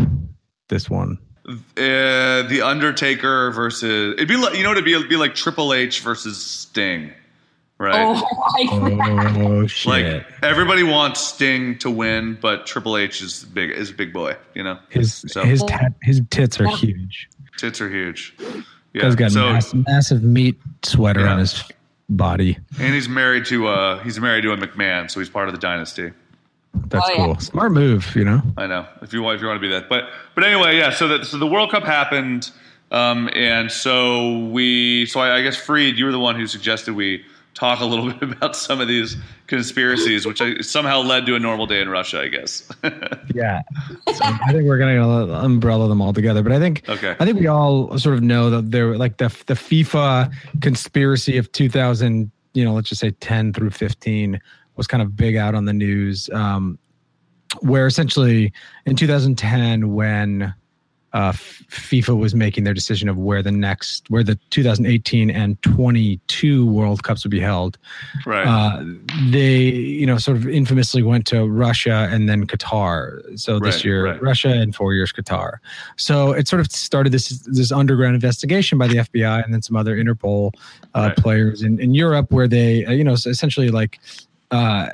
[0.69, 1.19] this one?
[1.49, 5.73] uh, the Undertaker versus it'd be like you know it'd be, it'd be like Triple
[5.73, 7.13] H versus Sting,
[7.83, 7.95] right?
[7.97, 8.15] Oh
[9.11, 9.91] my Oh shit!
[9.91, 14.37] Like everybody wants Sting to win, but Triple H is big is a big boy.
[14.55, 17.29] You know, his So- his tat, his tits are huge.
[17.59, 18.35] tits are huge.
[18.95, 19.07] Yeah.
[19.07, 21.33] he's got so, a mass, massive meat sweater Yeah.
[21.33, 21.63] on his
[22.09, 22.59] body.
[22.79, 25.61] and he's married to uh he's married to a McMahon, so he's part of the
[25.61, 26.13] dynasty.
[26.89, 27.17] That's Oh, yeah.
[27.27, 27.39] cool.
[27.41, 28.41] Smart move, you know.
[28.57, 30.91] I know if you want if you want to be that, but but anyway, yeah.
[30.91, 32.51] So that so the World Cup happened,
[32.91, 36.95] um, and so we so I, I guess Freed, you were the one who suggested
[36.95, 41.35] we talk a little bit about some of these conspiracies, which I, somehow led to
[41.35, 42.69] a normal day in Russia, I guess.
[43.35, 43.63] Yeah.
[44.13, 47.17] So I think we're gonna umbrella them all together, but I think Okay.
[47.19, 51.51] I think we all sort of know that there like the the FIFA conspiracy of
[51.53, 54.39] 2000, you know, let's just say 10 through 15
[54.77, 56.29] was kind of big out on the news.
[56.31, 56.79] Um,
[57.61, 58.53] where essentially
[58.87, 60.55] in 2010, when
[61.13, 66.67] uh, FIFA was making their decision of where the next, where the 2018 and 22
[66.67, 67.77] World Cups would be held,
[68.25, 68.47] right.
[68.47, 68.83] uh,
[69.29, 73.39] they you know sort of infamously went to Russia and then Qatar.
[73.39, 74.23] So this Right, year right.
[74.23, 75.59] Russia and four years Qatar.
[75.97, 79.77] So it sort of started this this underground investigation by the FBI and then some
[79.77, 80.53] other Interpol
[80.95, 81.17] uh, Right.
[81.17, 83.99] players in, in Europe where they uh, you know essentially like.
[84.51, 84.89] Uh,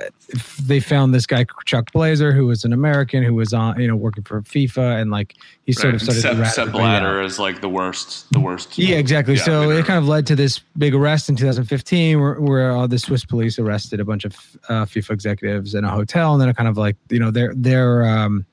[0.62, 3.96] they found this guy Chuck Blazer, who was an American, who was on, you know,
[3.96, 6.20] working for FIFA, and like he sort of started.
[6.20, 6.72] Sepp, Sepp.
[6.72, 8.30] Blatter is like the worst.
[8.32, 8.76] The worst.
[8.76, 9.34] Yeah, exactly.
[9.36, 12.86] Yeah, so it kind of led to this big arrest in 2015, where, where uh,
[12.86, 14.34] the Swiss police arrested a bunch of
[14.68, 17.54] uh, FIFA executives in a hotel, and then it kind of like you know their
[17.54, 18.44] their um,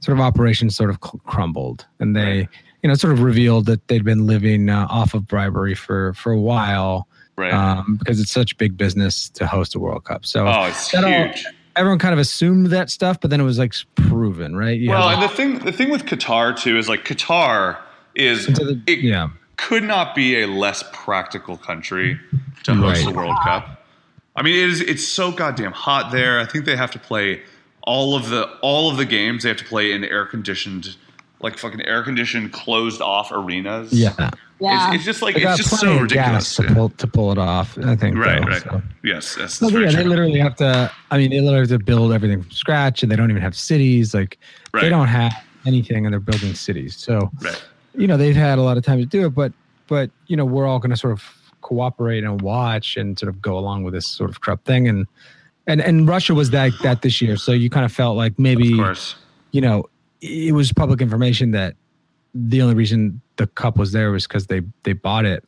[0.00, 2.48] sort of operations sort of crumbled, and they Right.
[2.82, 6.32] you know sort of revealed that they'd been living uh, off of bribery for for
[6.32, 7.52] a while right.
[7.52, 10.24] um, because it's such big business to host a World Cup.
[10.26, 13.58] So oh, it's that all- everyone kind of assumed that stuff, but then it was
[13.58, 14.78] like proven, right?
[14.78, 17.78] You well, and the thing the thing with Qatar too is like Qatar
[18.14, 19.28] is the, it yeah.
[19.56, 22.20] could not be a less practical country
[22.64, 23.12] to host Right.
[23.12, 23.84] the World Cup.
[24.36, 26.40] I mean, it is it's so goddamn hot there.
[26.40, 27.42] I think they have to play
[27.82, 29.42] all of the all of the games.
[29.42, 30.96] They have to play in air conditioned,
[31.42, 33.92] like fucking air conditioned, closed off arenas.
[33.92, 34.14] Yeah,
[34.60, 34.88] Yeah.
[34.88, 36.56] It's, it's just like they it's just so gas ridiculous.
[36.56, 37.76] to pull to pull it off.
[37.78, 38.16] I think.
[38.16, 38.62] Right, though, right.
[38.62, 38.82] so.
[39.02, 39.60] Yes, yes.
[39.60, 40.90] No, That's but yeah, they literally have to.
[41.10, 43.56] I mean, they literally have to build everything from scratch, and they don't even have
[43.56, 44.14] cities.
[44.14, 44.38] Like
[44.72, 44.82] Right.
[44.82, 45.32] they don't have
[45.66, 46.96] anything, and they're building cities.
[46.96, 47.62] So Right.
[47.96, 49.52] you know they've had a lot of time to do it, but
[49.88, 51.24] but you know we're all going to sort of
[51.60, 54.86] cooperate and watch and sort of go along with this sort of corrupt thing.
[54.88, 55.06] And
[55.66, 58.72] and and Russia was that that this year, so you kind of felt like maybe
[58.74, 59.16] Of course.
[59.50, 59.86] you know
[60.22, 61.74] it was public information that
[62.34, 65.44] the only reason the cup was there was because they they bought it.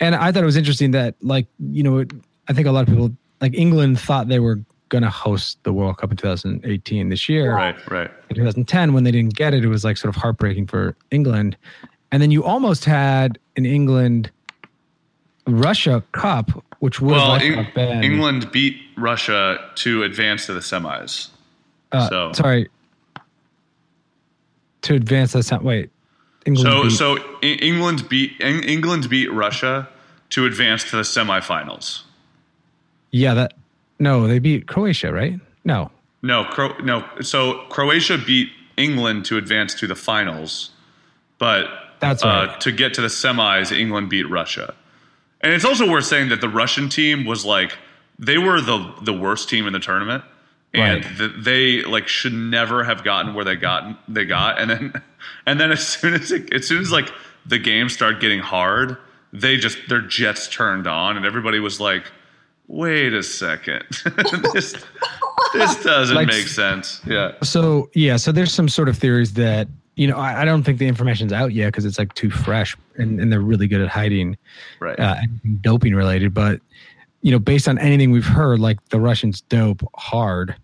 [0.00, 2.04] And I thought it was interesting that like you know
[2.48, 5.72] I think a lot of people like England thought they were going to host the
[5.72, 8.10] World Cup in 2018 this year Right, right.
[8.30, 11.56] in 2010 when they didn't get it it was like sort of heartbreaking for england
[12.10, 14.30] and then you almost had an england
[15.46, 21.28] russia cup which would Well, Eng- England beat Russia to advance to the semis.
[21.92, 22.68] uh, so- sorry
[24.82, 25.90] to advance that sound wait
[26.46, 29.88] england So, beat- so England beat England beat Russia
[30.30, 32.02] to advance to the semifinals.
[33.10, 33.54] yeah that
[33.98, 35.90] no they beat croatia right no
[36.24, 37.04] No, Cro- no.
[37.20, 40.70] So Croatia beat England to advance to the finals,
[41.38, 41.66] but
[41.98, 42.60] That's uh, right.
[42.60, 44.74] to get to the semis, England beat Russia.
[45.40, 47.72] And it's also worth saying that the Russian team was like
[48.20, 50.22] they were the the worst team in the tournament,
[50.74, 51.16] and Right.
[51.18, 55.02] th- they like should never have gotten where they got they got, and then
[55.46, 57.10] and then as soon as it, as soon as like
[57.46, 58.96] the game start getting hard,
[59.32, 62.10] they just their jets turned on, and everybody was like,
[62.68, 63.84] "Wait a second,
[64.54, 64.74] this
[65.54, 67.32] this doesn't Like- make sense." Yeah.
[67.42, 70.78] So yeah, so there's some sort of theories that you know I, I don't think
[70.78, 73.88] the information's out yet because it's like too fresh and, and they're really good at
[73.88, 74.38] hiding
[74.80, 74.98] Right.
[74.98, 75.16] uh,
[75.60, 76.32] doping related.
[76.32, 76.60] But
[77.22, 80.54] you know, based on anything we've heard, like the Russians dope hard,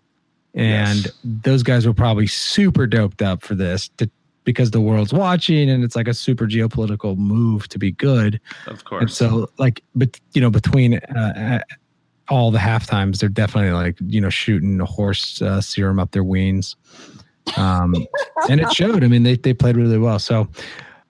[0.53, 1.13] and Yes.
[1.23, 4.09] those guys were probably super doped up for this to,
[4.43, 8.39] because the world's watching, and it's like a super geopolitical move to be good.
[8.67, 9.15] of And course.
[9.15, 11.75] so, like, but you know, between uh, uh,
[12.29, 16.11] all the half times, they're definitely like you know shooting a horse uh, serum up
[16.11, 16.75] their wings,
[17.57, 17.95] um,
[18.49, 19.03] and it showed.
[19.03, 20.19] I mean, they they played really well.
[20.19, 20.47] So,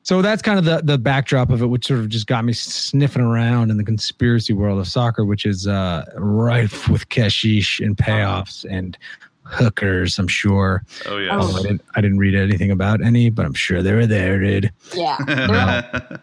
[0.03, 2.53] so that's kind of the the backdrop of it, which sort of just got me
[2.53, 7.97] sniffing around in the conspiracy world of soccer, which is uh, rife with cashish and
[7.97, 8.97] payoffs and
[9.43, 10.17] hookers.
[10.19, 10.83] I'm sure.
[11.07, 11.39] oh yeah.
[11.39, 11.55] yes.
[11.55, 14.71] I didn't, I didn't read anything about any, but I'm sure they were there, dude.
[14.93, 15.17] Yeah.
[15.27, 16.21] They're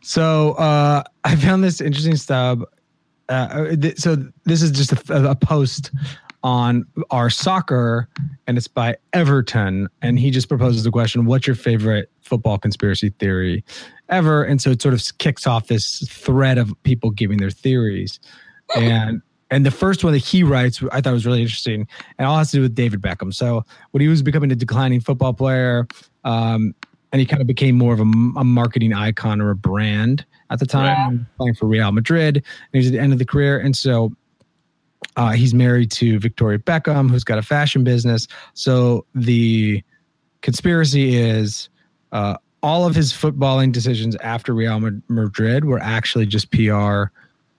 [0.00, 2.62] So uh, I found this interesting stub.
[3.28, 5.90] Uh, th- so this is just a, a post
[6.46, 8.08] on our soccer,
[8.46, 13.10] and it's by Everton, and he just proposes the question: "What's your favorite football conspiracy
[13.18, 13.64] theory
[14.08, 18.20] ever?" And so it sort of kicks off this thread of people giving their theories,
[18.76, 22.38] and and the first one that he writes, I thought was really interesting, and all
[22.38, 23.34] has to do with David Beckham.
[23.34, 25.88] So when he was becoming a declining football player,
[26.22, 26.76] um,
[27.10, 28.04] and he kind of became more of a,
[28.36, 32.36] a marketing icon or a brand at the time, playing for Real Madrid.
[32.36, 34.12] And he was at the end of the career, and so
[35.16, 38.26] uh, he's married to Victoria Beckham, who's got a fashion business.
[38.54, 39.82] So the
[40.42, 41.68] conspiracy is
[42.12, 47.04] uh, all of his footballing decisions after Real Madrid were actually just PR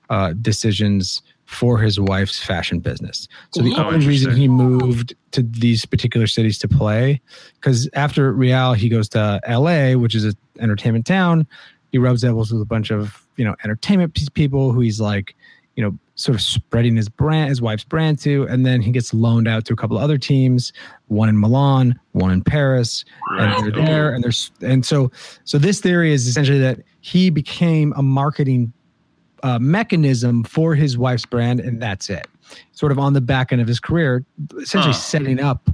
[0.09, 3.27] uh, decisions for his wife's fashion business.
[3.53, 7.21] So the Oh, only reason he moved to these particular cities to play,
[7.55, 11.47] because after Real, he goes to LA, which is an entertainment town.
[11.93, 15.35] He rubs elbows with a bunch of you know entertainment people who he's like,
[15.77, 19.13] you know, sort of spreading his brand, his wife's brand to, and then he gets
[19.13, 20.73] loaned out to a couple of other teams,
[21.07, 23.05] one in Milan, one in Paris,
[23.39, 25.11] and they're there, and there's and so
[25.45, 28.73] so this theory is essentially that he became a marketing
[29.43, 32.27] uh, mechanism for his wife's brand, and that's it.
[32.71, 34.25] Sort of on the back end of his career,
[34.59, 34.99] essentially Huh.
[34.99, 35.69] setting up,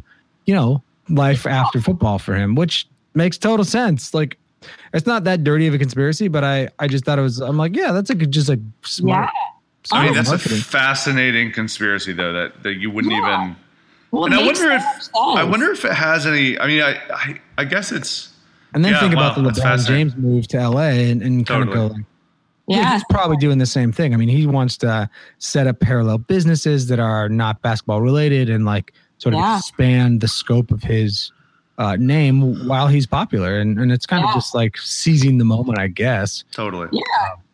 [0.46, 4.13] you know, life after football for him, which makes total sense.
[4.13, 4.38] Like,
[4.94, 7.39] it's not that dirty of a conspiracy, but I I just thought it was.
[7.39, 9.30] I'm like, yeah, that's a good, just a smart.
[9.34, 9.39] Yeah.
[9.91, 10.58] I mean, that's marketing.
[10.60, 13.43] a fascinating conspiracy, though, that, that you wouldn't Yeah.
[13.43, 13.56] even.
[14.12, 16.58] Well, And I wonder if so much I wonder if it has any.
[16.60, 18.30] I mean, I I, I guess it's
[18.76, 19.88] and then yeah, think about wow, the LeBron.
[19.88, 21.89] James move to LA and, and kind of Totally.
[21.89, 22.06] go like,
[22.67, 22.93] Yeah, Yeah.
[22.93, 24.13] he's probably doing the same thing.
[24.13, 28.65] I mean, he wants to set up parallel businesses that are not basketball related and
[28.65, 29.58] like sort of Yeah.
[29.58, 31.32] expand the scope of his
[31.80, 33.60] uh, name while he's popular.
[33.60, 36.43] And, and it's kind of just like seizing the moment, I guess.
[36.52, 36.88] totally.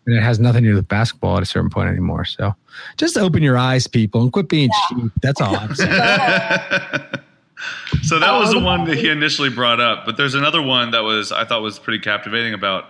[0.10, 2.26] And it has nothing to do with basketball at a certain point anymore.
[2.26, 2.56] So
[2.98, 5.12] just open your eyes, people, and quit being cheap.
[5.22, 5.91] That's all I'm saying.
[8.01, 11.03] so that was the one that he initially brought up, but there's another one that
[11.03, 12.86] was I thought was pretty captivating about.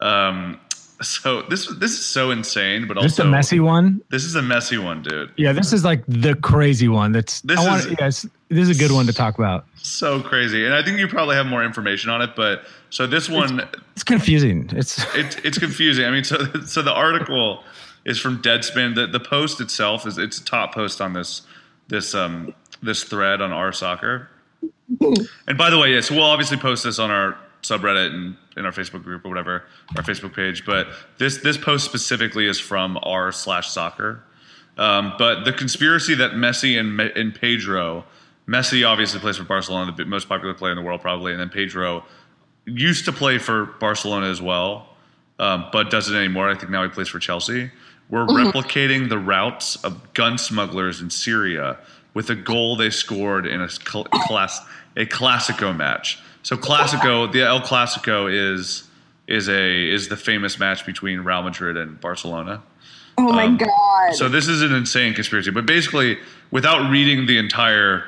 [0.00, 0.60] Um,
[1.00, 4.00] so this this is so insane, but Just also a messy one.
[4.10, 5.30] This is a messy one, dude.
[5.36, 7.12] Yeah, this is like the crazy one.
[7.12, 7.86] That's This I want.
[7.86, 9.66] is- yes, this is a good one to talk about.
[9.76, 12.30] So crazy, and I think you probably have more information on it.
[12.36, 14.68] But so this one, It's confusing.
[14.72, 16.04] It's it, it's confusing.
[16.04, 17.62] I mean, so so the article
[18.04, 18.94] is from Deadspin.
[18.94, 21.42] The the post itself is it's a top post on this
[21.88, 24.28] this um this thread on our soccer.
[25.46, 28.72] And by the way, yes, we'll obviously post this on our subreddit and in our
[28.72, 29.64] Facebook group or whatever,
[29.96, 30.64] our Facebook page.
[30.64, 30.88] But
[31.18, 34.22] this this post specifically is from r slash soccer.
[34.76, 38.04] Um, but the conspiracy that Messi and and Pedro,
[38.46, 41.50] Messi obviously plays for Barcelona, the most popular player in the world probably, and then
[41.50, 42.04] Pedro
[42.64, 44.94] used to play for Barcelona as well,
[45.38, 46.50] um, but doesn't anymore.
[46.50, 47.70] I think now he plays for Chelsea.
[48.10, 51.78] We're replicating the routes of gun smugglers in Syria
[52.14, 54.60] with a goal they scored in a cl- class
[54.96, 56.18] a Clasico match.
[56.48, 58.88] So Clasico, the El Clasico is
[59.26, 62.62] is a is the famous match between Real Madrid and Barcelona.
[63.18, 64.08] Oh my god.
[64.08, 66.16] Um, So this is an insane conspiracy, but basically,
[66.50, 68.04] without reading the entire,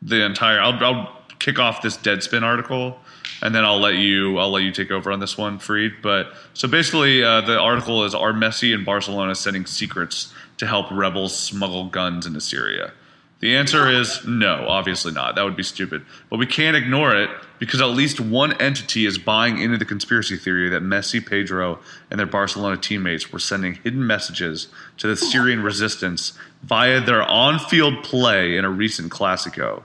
[0.00, 2.98] the entire, I'll, I'll kick off this Deadspin article,
[3.42, 5.92] and then I'll let you, I'll let you take over on this one, Freed.
[6.00, 10.90] But so basically, uh, the article is: Are Messi and Barcelona sending secrets to help
[10.90, 12.94] rebels smuggle guns into Syria?
[13.40, 15.34] The answer is no, obviously not.
[15.34, 16.06] That would be stupid.
[16.30, 17.28] But we can't ignore it
[17.64, 21.78] because at least one entity is buying into the conspiracy theory that Messi, Pedro,
[22.10, 27.58] and their Barcelona teammates were sending hidden messages to the Syrian resistance via their on
[27.58, 29.82] field play in a recent Clasico.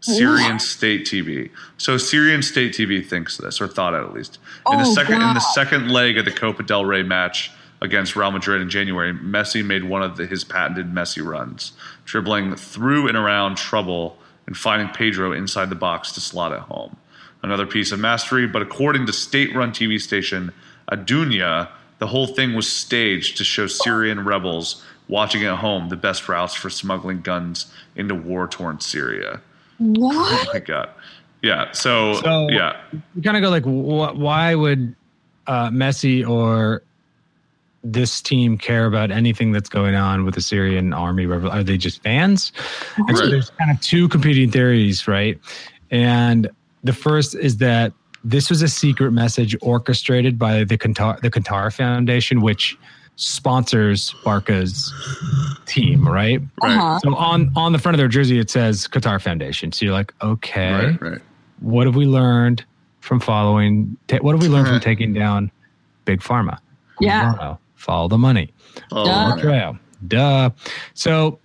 [0.00, 1.48] Syrian state TV.
[1.78, 4.38] So Syrian state TV thinks this, or thought it at least.
[4.70, 8.14] In the Oh, second in the second leg of the Copa del Rey match against
[8.14, 11.72] Real Madrid in January, Messi made one of the, his patented Messi runs,
[12.04, 16.96] dribbling through and around trouble and finding Pedro inside the box to slot it home.
[17.42, 20.52] Another piece of mastery, but according to state-run TV station
[20.90, 21.68] Adunya,
[21.98, 26.54] the whole thing was staged to show Syrian rebels watching at home the best routes
[26.54, 29.40] for smuggling guns into war-torn Syria.
[29.78, 30.14] what?
[30.48, 30.88] Oh my god.
[31.42, 31.72] Yeah.
[31.72, 32.80] So, So- yeah.
[33.14, 34.94] You kind of go like, wh- why would
[35.48, 36.82] uh, Messi or
[37.84, 41.26] this team care about anything that's going on with the Syrian army?
[41.26, 42.52] Rebel- Are they just fans?
[43.08, 45.38] And so there's kind of two competing theories, right?
[45.90, 46.48] And
[46.84, 47.92] the first is that
[48.24, 52.78] this was a secret message orchestrated by the Qatar, the Qatar Foundation, which
[53.16, 54.92] sponsors Barca's
[55.66, 56.40] team, right?
[56.62, 56.76] Right.
[56.76, 56.98] Uh-huh.
[57.00, 59.70] So on on the front of their jersey it says Qatar Foundation.
[59.72, 61.00] So you're like, okay, Right.
[61.02, 61.18] Right.
[61.60, 62.64] what have we learned
[63.00, 63.96] from following?
[64.08, 65.50] Ta- what have we learned from taking down
[66.04, 66.58] Big Pharma?
[67.00, 67.34] Yeah.
[67.34, 68.52] Follow, follow the money.
[68.92, 69.10] Oh, Duh.
[69.34, 69.40] right.
[69.40, 69.78] Trail.
[70.06, 70.50] Duh.
[70.94, 71.38] So,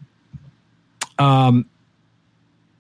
[1.20, 1.66] um,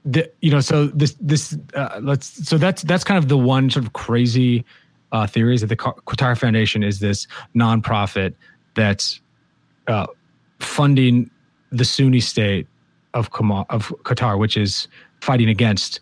[0.08, 3.70] the you know, so this this uh, let's so that's that's kind of the one
[3.70, 4.66] sort of crazy
[5.12, 8.34] uh, theory is that the Qatar Foundation is this nonprofit
[8.76, 9.20] that's
[9.88, 10.08] uh,
[10.60, 11.30] funding
[11.72, 12.68] the Sunni state
[13.14, 14.88] of Kama- of Qatar, which is
[15.22, 16.00] fighting against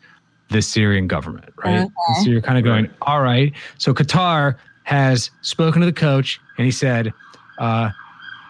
[0.49, 1.79] the Syrian government, right?
[2.07, 3.51] And so you're kind of going, all right.
[3.79, 7.11] So Qatar has spoken to the coach, and he said,
[7.57, 7.89] uh,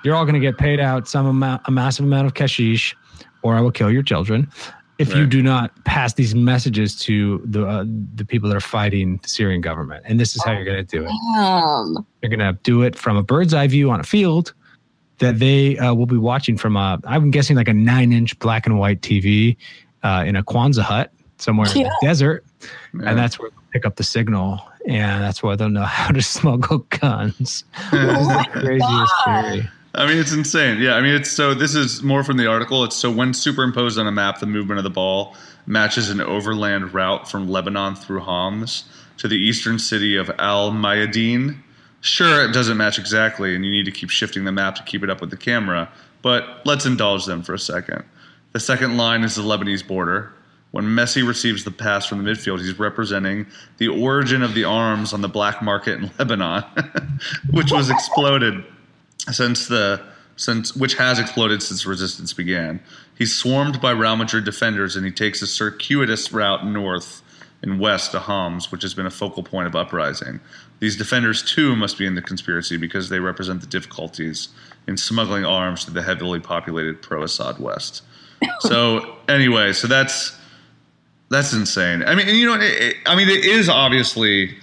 [0.04, 2.94] "You're all going to get paid out some amount, a massive amount of cashish,
[3.42, 4.50] or I will kill your children."
[4.98, 7.84] If you do not pass these messages to the uh,
[8.16, 10.98] the people that are fighting the Syrian government, and this is how you're going to
[10.98, 11.12] do it.
[11.38, 14.54] Um, You're going to do it from a bird's eye view on a field
[15.20, 18.66] that they uh, will be watching from a, I'm guessing like a nine inch black
[18.66, 19.58] and white TV
[20.04, 22.46] uh, in a Quonset hut somewhere in the desert.
[22.94, 23.10] Yeah.
[23.10, 24.62] And that's where they'll pick up the signal.
[24.88, 27.64] And that's why they'll know how to smuggle guns.
[27.78, 29.70] Oh It's the craziest theory.
[29.98, 30.80] I mean, it's insane.
[30.82, 31.54] Yeah, I mean, it's so.
[31.54, 32.84] This is more from the article.
[32.84, 35.36] It's so when superimposed on a map, the movement of the ball
[35.66, 38.84] matches an overland route from Lebanon through Homs
[39.18, 41.58] to the eastern city of Al Mayadeen.
[42.02, 45.02] Sure, it doesn't match exactly, and you need to keep shifting the map to keep
[45.02, 45.90] it up with the camera.
[46.22, 48.04] But let's indulge them for a second.
[48.52, 50.34] The second line is the Lebanese border.
[50.72, 55.14] When Messi receives the pass from the midfield, he's representing the origin of the arms
[55.14, 56.64] on the black market in Lebanon,
[57.52, 58.66] which was exploded
[59.32, 60.02] since the
[60.38, 62.82] since which has exploded since resistance began.
[63.18, 67.22] He's swarmed by Real Madrid defenders, and he takes a circuitous route north
[67.62, 70.40] and west to Homs, which has been a focal point of uprising.
[70.80, 74.50] These defenders too must be in the conspiracy because they represent the difficulties
[74.88, 78.04] in smuggling arms to the heavily populated pro-Assad West.
[78.60, 80.38] So anyway, so that's
[81.30, 82.04] that's insane.
[82.04, 84.56] I mean, you know, it, it, I mean, it is obviously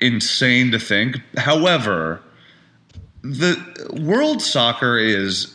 [0.00, 1.18] insane to think.
[1.36, 2.20] However,
[3.22, 3.56] the
[4.02, 5.54] world soccer is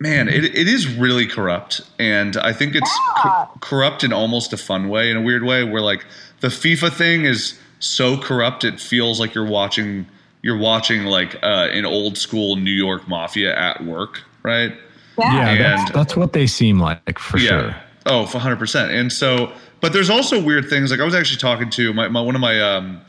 [0.00, 4.56] man it, it is really corrupt and i think it's co- corrupt in almost a
[4.56, 6.04] fun way in a weird way where like
[6.40, 10.04] the fifa thing is so corrupt it feels like you're watching
[10.42, 14.72] you're watching like uh, an old school new york mafia at work right
[15.16, 17.76] Yeah, And- that's, that's what they seem like for sure.
[18.06, 18.90] Oh, 100%.
[18.90, 19.50] And so,
[19.80, 20.90] but there's also weird things.
[20.90, 23.00] Like I was actually talking to my, my one of my, um,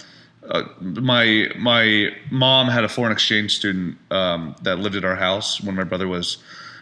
[0.49, 5.61] uh, my my mom had a foreign exchange student um, that lived at our house
[5.61, 6.37] when my brother was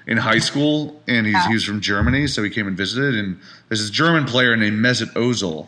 [0.05, 3.16] in high school, and he's he was from Germany, so he came and visited.
[3.16, 3.39] And
[3.70, 5.68] there's this German player named Mesut Ozil,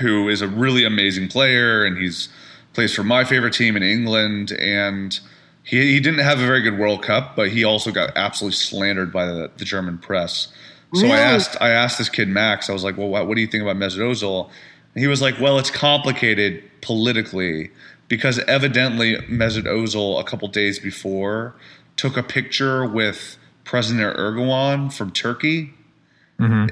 [0.00, 2.28] who is a really amazing player, and he's
[2.74, 5.18] plays for my favorite team in England, and
[5.62, 9.12] he he didn't have a very good World Cup, but he also got absolutely slandered
[9.12, 10.52] by the, the German press.
[10.94, 11.14] So Really?
[11.14, 13.46] I asked I asked this kid Max, I was like, well, what, what do you
[13.46, 14.50] think about Mesut Ozil?
[14.94, 17.70] And he was like, well, it's complicated politically
[18.08, 21.54] because evidently Mesut Ozil a couple days before
[21.96, 25.74] took a picture with President Erdogan from Turkey.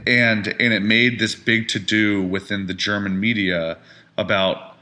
[0.07, 3.79] And and it made this big to do within the German media
[4.17, 4.77] about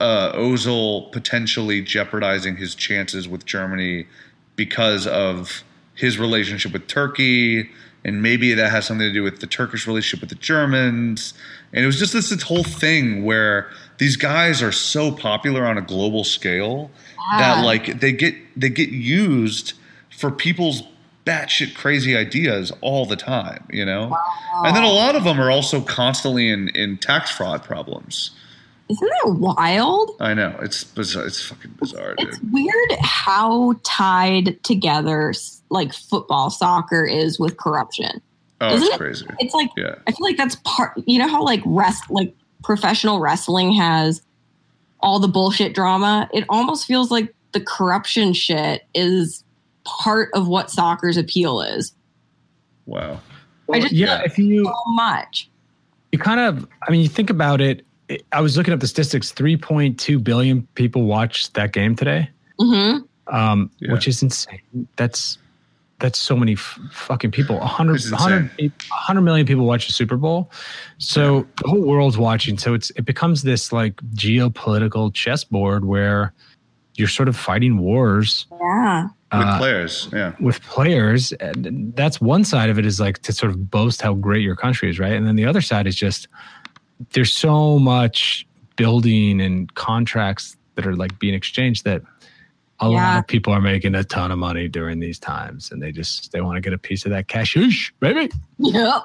[0.00, 4.06] uh, Ozil potentially jeopardizing his chances with Germany
[4.56, 5.62] because of
[5.94, 7.70] his relationship with Turkey,
[8.04, 11.34] and maybe that has something to do with the Turkish relationship with the Germans.
[11.72, 15.76] And it was just this, this whole thing where these guys are so popular on
[15.78, 16.90] a global scale
[17.38, 19.74] that like they get they get used
[20.16, 20.82] for people's
[21.24, 24.16] batshit crazy ideas all the time, you know.
[24.64, 28.30] And then a lot of them are also constantly in in tax fraud problems.
[28.88, 30.12] Isn't that wild?
[30.18, 31.26] I know it's bizarre.
[31.26, 32.28] It's fucking bizarre, dude.
[32.28, 35.34] It's weird how tied together
[35.68, 38.22] like football, soccer is with corruption.
[38.62, 39.26] Oh, Isn't it's it- crazy.
[39.40, 39.96] It's like Yeah.
[40.06, 40.94] I feel like that's part.
[41.06, 44.22] You know how like rest like professional wrestling has
[45.00, 46.28] all the bullshit drama.
[46.32, 49.44] It almost feels like the corruption shit is
[49.84, 51.92] part of what soccer's appeal is.
[52.86, 53.20] Wow.
[53.72, 55.48] I just yeah, if you so much.
[56.12, 58.86] you kind of i mean you think about it it- i was looking up the
[58.86, 62.96] statistics 3.2 billion people watched that game today hmm
[63.26, 63.92] um, Yeah.
[63.92, 65.36] which is insane that's
[66.00, 70.16] that's so many f- fucking people 100, It's 100, 100 million people watch the super
[70.16, 70.50] bowl.
[70.98, 72.56] So the whole world's watching.
[72.58, 76.32] So it's it becomes this like geopolitical chessboard where
[76.94, 79.08] you're sort of fighting wars Yeah.
[79.30, 80.32] With uh, players, yeah.
[80.40, 81.32] with players.
[81.32, 84.56] And that's one side of it is like to sort of boast how great your
[84.56, 85.12] country is right?
[85.12, 86.28] And then the other side is just
[87.12, 88.46] there's so much
[88.76, 92.02] building and contracts that are like being exchanged that
[92.80, 95.90] a lot of people are making a ton of money during these times and they
[95.92, 99.02] just they want to get a piece of that cashish baby Yep.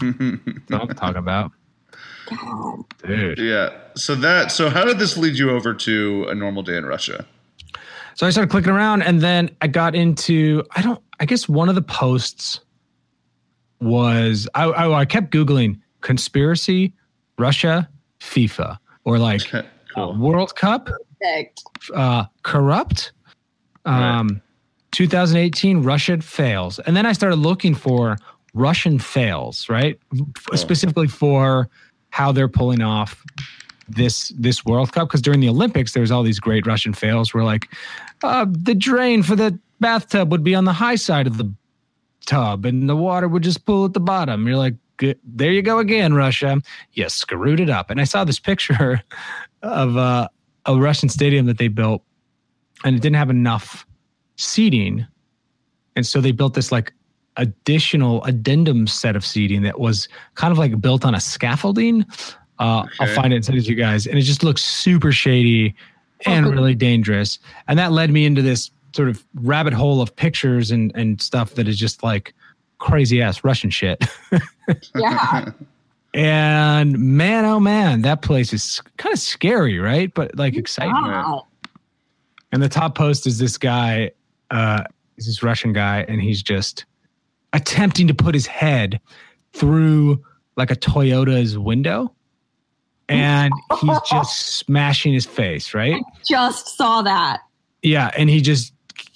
[0.00, 0.18] That's
[0.68, 1.52] what i'm talking about
[2.28, 2.84] God.
[3.06, 3.70] dude yeah.
[3.94, 7.24] So that so how did this lead you over to a normal day in Russia?
[8.14, 11.68] So I started clicking around and then I got into I don't I guess one
[11.68, 12.60] of the posts
[13.80, 16.92] was I I, I kept googling conspiracy
[17.38, 17.88] Russia
[18.20, 19.62] FIFA or like uh.
[20.16, 20.88] World Cup
[21.20, 21.62] Perfect.
[21.94, 23.12] uh corrupt
[23.86, 24.40] um
[24.92, 28.16] 2018 Russia fails and then I started looking for
[28.54, 29.98] Russian fails right
[30.54, 31.68] specifically for
[32.10, 33.22] how they're pulling off
[33.88, 37.32] this this World Cup because during the Olympics there was all these great Russian fails
[37.32, 37.68] where like
[38.22, 41.52] uh, the drain for the bathtub would be on the high side of the
[42.26, 44.46] tub and the water would just pool at the bottom.
[44.46, 46.60] You're like, there you go again, Russia.
[46.92, 47.90] You screwed it up.
[47.90, 49.02] And I saw this picture
[49.62, 50.28] of uh,
[50.66, 52.02] a Russian stadium that they built
[52.84, 53.86] and it didn't have enough
[54.36, 55.06] seating.
[55.94, 56.92] And so they built this like
[57.36, 62.04] additional addendum set of seating that was kind of like built on a scaffolding.
[62.58, 64.06] Uh, I'll find it and send it to you guys.
[64.06, 65.74] And it just looks super shady
[66.24, 67.38] and really dangerous.
[67.68, 71.54] And that led me into this sort of rabbit hole of pictures and, and stuff
[71.54, 72.34] that is just like
[72.78, 74.04] crazy ass Russian shit.
[74.96, 75.52] Yeah.
[76.12, 80.12] and man, oh man, that place is kind of scary, right?
[80.12, 80.92] But like exciting.
[80.92, 81.42] God.
[82.52, 84.12] And the top post is this guy,
[84.50, 84.84] uh,
[85.16, 86.84] is this Russian guy, and he's just
[87.52, 89.00] attempting to put his head
[89.52, 90.22] through
[90.56, 92.12] like a Toyota's window.
[93.08, 96.02] And he's just smashing his face, right?
[96.28, 97.40] Just saw that.
[97.82, 98.72] Yeah, and he just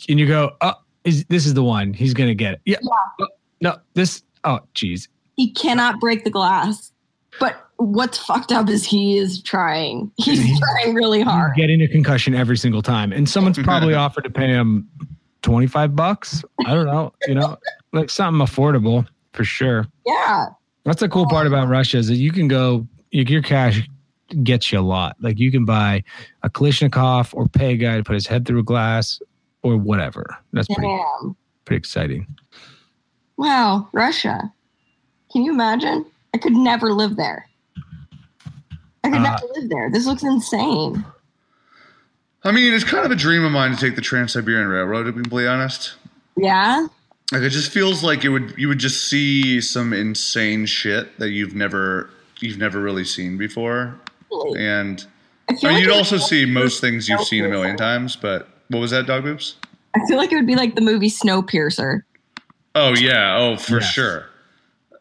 [0.08, 0.74] and you go, oh,
[1.04, 1.92] is this is the one?
[1.92, 2.60] He's gonna get it.
[2.64, 2.78] Yeah.
[3.20, 3.28] Oh,
[3.60, 4.22] no, this.
[4.44, 5.08] Oh, geez.
[5.36, 6.92] He cannot break the glass.
[7.38, 10.12] But what's fucked up is he is trying.
[10.16, 11.52] He's trying really hard.
[11.54, 14.88] He's getting a concussion every single time, and someone's probably offered to pay him
[15.42, 16.44] twenty five bucks.
[16.66, 17.12] I don't know.
[17.26, 17.56] You know,
[17.92, 19.86] like something affordable for sure.
[20.06, 20.46] Yeah.
[20.84, 22.86] That's the cool part about Russia is that you can go.
[23.10, 23.88] Your cash
[24.42, 25.16] gets you a lot.
[25.20, 26.04] Like you can buy
[26.42, 29.20] a Kalashnikov or pay a guy to put his head through a glass
[29.62, 30.36] or whatever.
[30.52, 31.36] That's pretty Damn.
[31.64, 32.26] pretty exciting.
[33.36, 33.88] Wow.
[33.92, 34.52] Russia.
[35.32, 36.06] Can you imagine?
[36.34, 37.49] I could never live there.
[39.04, 39.90] I could Uh, never live there.
[39.90, 41.04] This looks insane.
[42.44, 45.04] I mean, it's kind of a dream of mine to take the Trans Siberian Railroad.
[45.04, 45.94] To be completely honest,
[46.36, 46.86] Yeah.
[47.32, 51.30] like it just feels like it would you would just see some insane shit that
[51.30, 52.08] you've never
[52.40, 53.94] you've never really seen before,
[54.30, 54.58] Really.
[54.64, 55.04] and
[55.48, 58.16] I I mean, like you'd also see most things you've seen a million times.
[58.16, 59.56] But what was that, dog boobs?
[59.94, 62.02] I feel like it would be like the movie Snowpiercer.
[62.74, 63.90] Oh yeah, oh for Yes.
[63.90, 64.26] sure.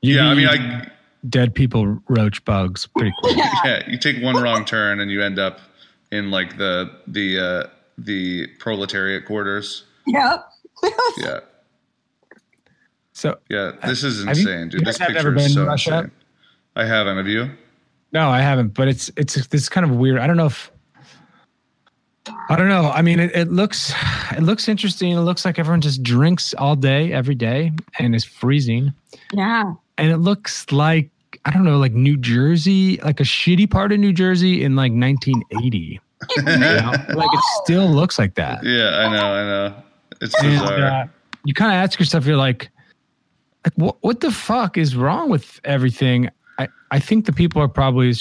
[0.02, 0.90] You yeah, I mean, I
[1.28, 3.36] dead people roach bugs pretty quick.
[3.66, 5.60] Yeah, you take one wrong turn and you end up
[6.12, 7.68] in like the the uh,
[7.98, 9.84] the proletariat quarters.
[10.08, 10.46] Yep.
[11.18, 11.40] Yeah,
[13.12, 13.72] So yeah.
[13.86, 14.86] This is Have you- insane, you dude.
[14.86, 15.94] This picture ever is so Russia?
[15.98, 16.12] insane.
[16.76, 17.18] I haven't.
[17.18, 17.50] Have you?
[18.14, 20.20] no, I haven't, but it's it's this kind of weird.
[20.20, 20.72] I don't know if
[22.50, 22.90] I don't know.
[22.92, 23.94] I mean, it, it looks
[24.32, 25.12] it looks interesting.
[25.12, 28.94] It looks like everyone just drinks all day, every day, and is freezing.
[29.34, 29.74] Yeah.
[30.00, 31.10] And it looks like
[31.46, 34.92] I don't know, like New Jersey, like a shitty part of New Jersey in like
[34.92, 36.00] 1980.
[36.38, 36.92] You know?
[37.16, 38.62] like it still looks like that.
[38.64, 39.26] Yeah, I know.
[39.34, 39.76] I know.
[40.20, 40.80] It's And bizarre.
[41.04, 41.08] uh,
[41.46, 42.70] you kind of ask yourself, you're like,
[43.66, 46.30] like what what the fuck is wrong with everything?
[46.58, 48.14] I I think the people are probably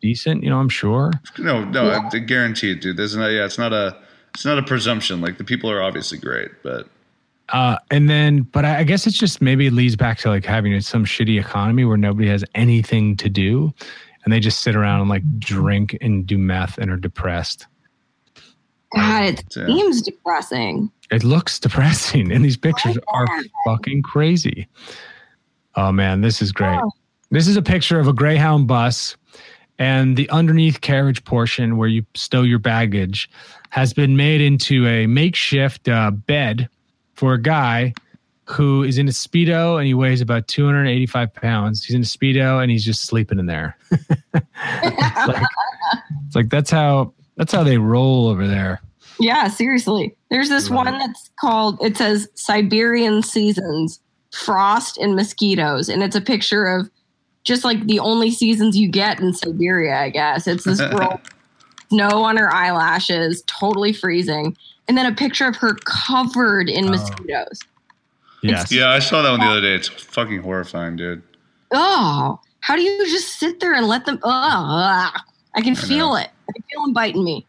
[0.00, 0.42] decent.
[0.42, 1.10] You know, I'm sure.
[1.38, 1.90] no, no.
[1.90, 2.96] I guarantee it, dude.
[2.96, 3.26] There's not.
[3.26, 3.98] Yeah, it's not a.
[4.34, 5.20] It's not a presumption.
[5.20, 6.88] Like the people are obviously great, but
[7.52, 10.44] Uh, and then, but I, I guess it's just maybe it leads back to like
[10.44, 13.72] having some shitty economy where nobody has anything to do,
[14.24, 17.66] and they just sit around and like drink and do meth and are depressed.
[18.96, 19.66] God, it Yeah.
[19.66, 20.90] seems depressing.
[21.10, 23.26] It looks depressing, and these pictures are
[23.66, 24.66] fucking crazy.
[25.74, 26.78] Oh man, this is great.
[26.82, 26.90] Oh.
[27.30, 29.16] This is a picture of a Greyhound bus,
[29.78, 33.28] and the underneath carriage portion where you stow your baggage
[33.70, 36.68] has been made into a makeshift uh, bed
[37.22, 37.94] for a guy
[38.46, 41.84] who is in a speedo and he weighs about 285 pounds.
[41.84, 43.76] He's in a speedo and he's just sleeping in there.
[43.92, 44.02] it's,
[45.28, 45.46] like,
[46.26, 48.82] it's like that's how that's how they roll over there.
[49.20, 50.16] Yeah, seriously.
[50.30, 50.84] There's this Right.
[50.86, 54.00] one that's called, it says Siberian Seasons,
[54.32, 55.88] Frost and Mosquitoes.
[55.88, 56.90] And it's a picture of
[57.44, 60.48] just like the only seasons you get in Siberia, I guess.
[60.48, 61.20] It's this girl,
[61.88, 64.56] snow on her eyelashes, totally freezing.
[64.88, 66.90] And then a picture of her covered in Oh.
[66.90, 67.60] mosquitoes.
[68.42, 68.72] Yes.
[68.72, 69.74] yeah, I saw that one the other day.
[69.74, 71.22] It's fucking horrifying, dude.
[71.70, 74.18] Oh, how do you just sit there and let them?
[74.24, 75.10] Oh,
[75.54, 76.28] I can feel it.
[76.48, 77.46] I can feel them biting me.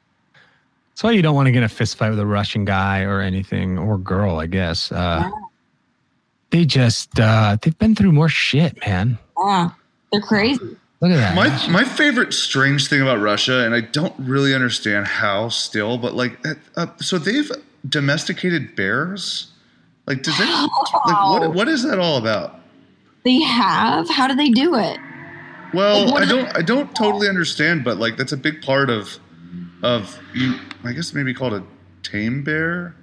[0.91, 3.01] That's why you don't want to get in a fist fight with a Russian guy
[3.01, 4.91] or anything or girl, I guess.
[4.91, 5.27] Uh,
[6.51, 9.17] they just uh, they've been through more shit, man.
[9.43, 9.71] Yeah,
[10.11, 10.77] they're crazy.
[11.03, 11.35] Look at that.
[11.35, 16.13] My my favorite strange thing about Russia, and I don't really understand how still, but
[16.13, 16.37] like,
[16.77, 17.51] uh, so they've
[17.89, 19.51] domesticated bears.
[20.07, 20.47] Like, does it?
[20.47, 22.57] Like, what what is that all about?
[23.25, 24.09] They have.
[24.09, 24.97] How do they do it?
[25.73, 29.19] Well, Like, I don't I don't totally understand, but like that's a big part of
[29.81, 30.57] of you.
[30.85, 31.65] I guess maybe called a
[32.03, 32.95] tame bear.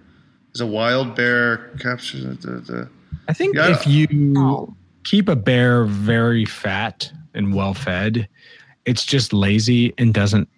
[0.55, 2.89] Is a wild bear captured the, the
[3.29, 4.75] I think Yeah, I if you Oh,
[5.05, 8.29] keep a bear very fat and well fed,
[8.85, 10.49] it's just lazy and doesn't.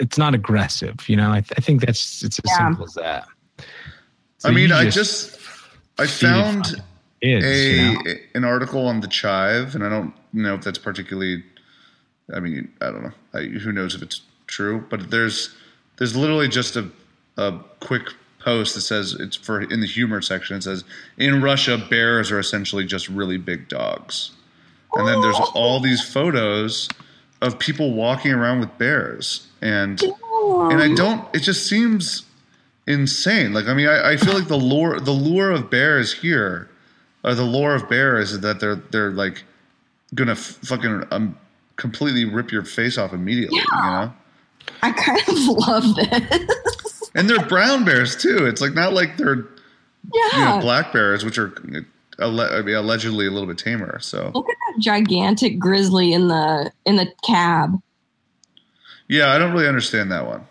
[0.00, 1.30] It's not aggressive, you know.
[1.30, 2.56] I, th- I think that's it's as Yeah.
[2.68, 3.26] simple as that.
[4.38, 5.38] So I mean, you I just
[5.98, 6.82] I found
[7.20, 8.02] kids, a you know?
[8.34, 11.42] an article on the Chive, and I don't know if that's particularly.
[12.34, 13.12] I mean, I don't know.
[13.34, 14.84] I, who knows if it's true?
[14.88, 15.54] But there's
[15.98, 16.88] there's literally just a
[17.36, 20.56] a quick post that says it's for in the humor section.
[20.56, 20.84] It says
[21.18, 24.30] in Russia, bears are essentially just really big dogs,
[24.94, 26.88] and then there's all these photos
[27.40, 31.24] of people walking around with bears, and and I don't.
[31.34, 32.24] It just seems
[32.86, 33.52] insane.
[33.52, 36.68] Like I mean, I, I feel like the lure, the lure of bears here,
[37.24, 39.44] or the lore of bears is that they're they're like
[40.14, 41.36] gonna f- fucking um,
[41.76, 43.58] completely rip your face off immediately.
[43.58, 44.12] You know,
[44.82, 45.34] I kind of
[45.68, 47.10] love this.
[47.14, 48.46] and they're brown bears too.
[48.46, 49.48] It's like not like they're you
[50.32, 50.54] Yeah.
[50.56, 51.52] know black bears, which are
[52.20, 53.98] alle- I mean, allegedly a little bit tamer.
[54.00, 57.80] So Look at that gigantic grizzly in the in the cab.
[59.08, 60.46] yeah, I don't really understand that one.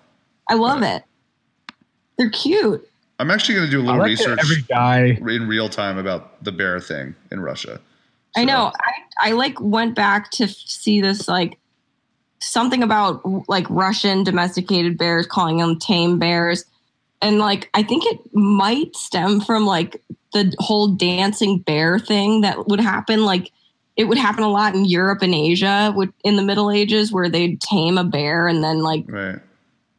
[0.50, 1.04] I love uh, it.
[2.18, 2.88] They're cute.
[3.20, 5.18] I'm actually gonna do a little like research every guy.
[5.28, 7.80] in real time about the bear thing in Russia.
[8.36, 8.72] I know.
[9.20, 11.58] I I like went back to see this like
[12.40, 16.66] something about like Russian domesticated bears calling them tame bears.
[17.22, 20.02] And like I think it might stem from like
[20.34, 23.52] the whole dancing bear thing that would happen like
[23.96, 27.30] it would happen a lot in Europe and Asia would in the Middle Ages where
[27.30, 29.40] they'd tame a bear and then like, Right,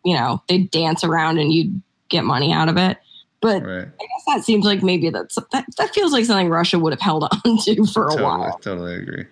[0.05, 2.99] you know, they'd dance around and you'd get money out of it.
[3.41, 3.87] But right.
[3.87, 7.01] I guess that seems like maybe that's that, that feels like something Russia would have
[7.01, 8.59] held on to for a Totally, while.
[8.59, 9.27] totally agree.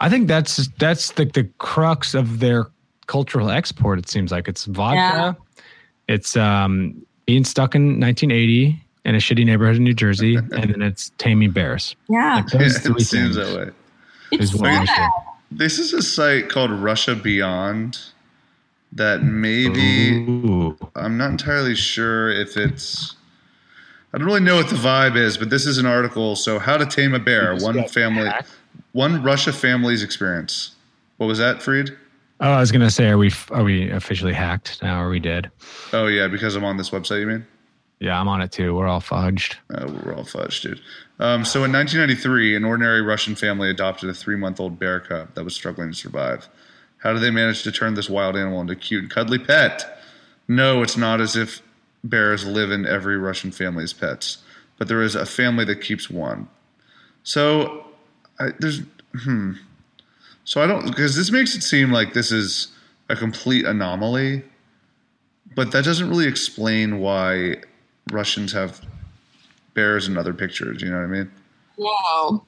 [0.00, 2.66] I think that's that's the the crux of their
[3.06, 3.98] cultural export.
[3.98, 5.36] It seems like it's vodka.
[6.08, 10.80] It's um, being stuck in 1980 in a shitty neighborhood in New Jersey, and then
[10.80, 11.94] it's taming bears.
[12.08, 12.36] Yeah.
[12.36, 13.70] Like those Yeah, three it seems things that way.
[14.32, 15.10] It's is sad.
[15.50, 17.98] This is a site called Russia Beyond
[18.92, 20.78] that maybe Ooh.
[20.96, 23.14] I'm not entirely sure if it's
[24.14, 26.34] I don't really know what the vibe is, but this is an article.
[26.34, 27.54] So, how to tame a bear?
[27.56, 28.48] One family, hacked.
[28.92, 30.76] one Russia family's experience.
[31.18, 31.94] What was that, Freed?
[32.40, 34.96] Oh, I was gonna say, are we are we officially hacked now?
[34.96, 35.50] Are we dead?
[35.92, 37.20] Oh yeah, because I'm on this website.
[37.20, 37.46] You mean?
[38.00, 38.76] Yeah, I'm on it too.
[38.76, 39.56] We're all fudged.
[39.74, 40.80] Uh, we're all fudged, dude.
[41.18, 45.54] Um, so in 1993, an ordinary Russian family adopted a three-month-old bear cub that was
[45.54, 46.48] struggling to survive.
[46.98, 50.00] How did they manage to turn this wild animal into a cute and cuddly pet?
[50.46, 51.60] No, it's not as if
[52.04, 54.38] bears live in every Russian family's pets,
[54.78, 56.48] but there is a family that keeps one.
[57.24, 57.84] So
[58.38, 58.82] I, there's
[59.14, 59.54] hmm.
[60.48, 62.68] So I don't because this makes it seem like this is
[63.10, 64.42] a complete anomaly,
[65.54, 67.56] but that doesn't really explain why
[68.10, 68.80] Russians have
[69.74, 70.80] bears in other pictures.
[70.80, 71.30] You know what I mean?
[71.76, 72.46] Wow.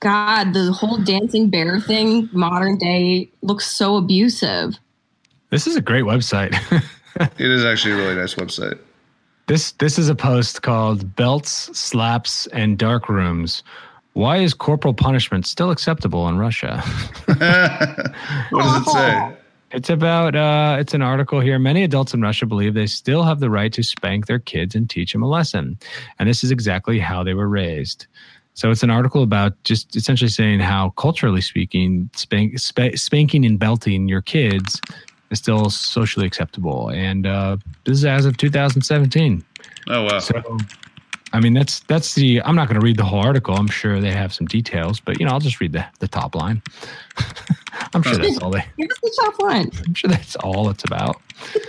[0.00, 4.74] God, the whole dancing bear thing, modern day, looks so abusive.
[5.48, 6.54] This is a great website.
[7.20, 8.78] It is actually a really nice website.
[9.48, 13.64] this this is a post called "Belts, Slaps, and Dark Rooms."
[14.18, 16.82] Why is corporal punishment still acceptable in Russia?
[18.50, 19.36] What does it say?
[19.70, 21.56] It's about uh, it's an article here.
[21.60, 24.90] Many adults in Russia believe they still have the right to spank their kids and
[24.90, 25.78] teach them a lesson,
[26.18, 28.08] and this is exactly how they were raised.
[28.54, 33.56] So it's an article about just essentially saying how, culturally speaking, spank, spa- spanking and
[33.56, 34.80] belting your kids
[35.30, 39.44] is still socially acceptable, and uh, this is as of 2017.
[39.86, 40.18] Oh wow.
[40.18, 40.42] So,
[41.32, 42.42] I mean, that's that's the.
[42.42, 43.54] I'm not going to read the whole article.
[43.54, 46.34] I'm sure they have some details, but you know, I'll just read the the top
[46.34, 46.62] line.
[47.94, 48.64] I'm sure that's all they.
[48.78, 49.70] Give us the top line.
[49.86, 51.20] I'm sure that's all it's about.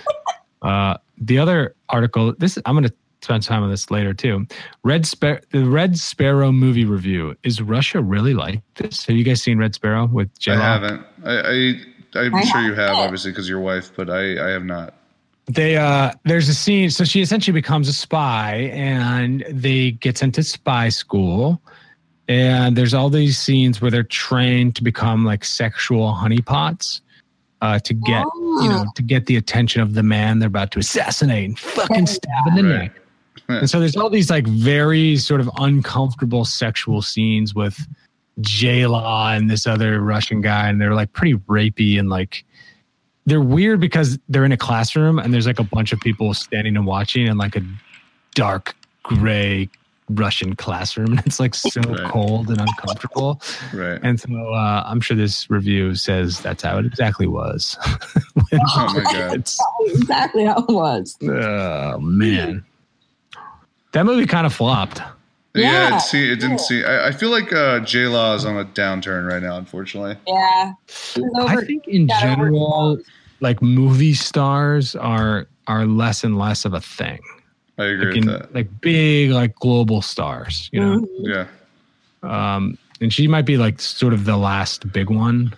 [0.61, 4.47] uh, the other article, this I'm going to spend time on this later too.
[4.83, 7.35] Red Spar- the Red Sparrow movie review.
[7.43, 9.05] Is Russia really like this?
[9.05, 10.61] Have you guys seen Red Sparrow with J I Lo?
[10.61, 11.05] haven't.
[11.25, 11.73] I, I
[12.15, 13.03] I'm I sure you have, haven't.
[13.03, 14.95] obviously, because your wife, but I, I have not.
[15.49, 16.89] They uh, there's a scene.
[16.91, 21.59] So she essentially becomes a spy, and they get sent to spy school.
[22.27, 27.01] And there's all these scenes where they're trained to become like sexual honeypots.
[27.61, 28.23] Uh, to get
[28.61, 32.07] you know to get the attention of the man they're about to assassinate and fucking
[32.07, 32.83] stab in the Right.
[32.83, 33.01] neck.
[33.49, 37.85] And so there's all these like very sort of uncomfortable sexual scenes with
[38.39, 42.45] J Law and this other Russian guy, and they're like pretty rapey and like
[43.29, 46.75] they're weird because they're in a classroom and there's like a bunch of people standing
[46.75, 47.61] and watching in like a
[48.35, 49.69] dark gray
[50.11, 51.11] Russian classroom.
[51.17, 52.09] And it's like so Right.
[52.11, 53.41] cold and uncomfortable.
[53.73, 53.99] Right.
[54.01, 57.77] And so uh, I'm sure this review says that's how it exactly was.
[57.85, 59.49] oh my god.
[59.85, 61.15] Exactly how it was.
[61.23, 62.63] oh man,
[63.91, 64.99] that movie kind of flopped.
[65.55, 65.97] Yeah, Yeah.
[65.97, 66.83] it, see, it didn't see.
[66.83, 70.15] I, I feel like uh, J Law is on a downturn right now, unfortunately.
[70.27, 70.73] Yeah.
[71.15, 72.97] It was I think in got over- general,
[73.41, 77.19] like movie stars are are less and less of a thing.
[77.77, 78.53] I agree Like, with that.
[78.55, 80.99] like big like global stars, you know.
[81.01, 81.07] Mhm.
[82.23, 82.55] Yeah.
[82.55, 85.53] Um, and she might be like sort of the last big one.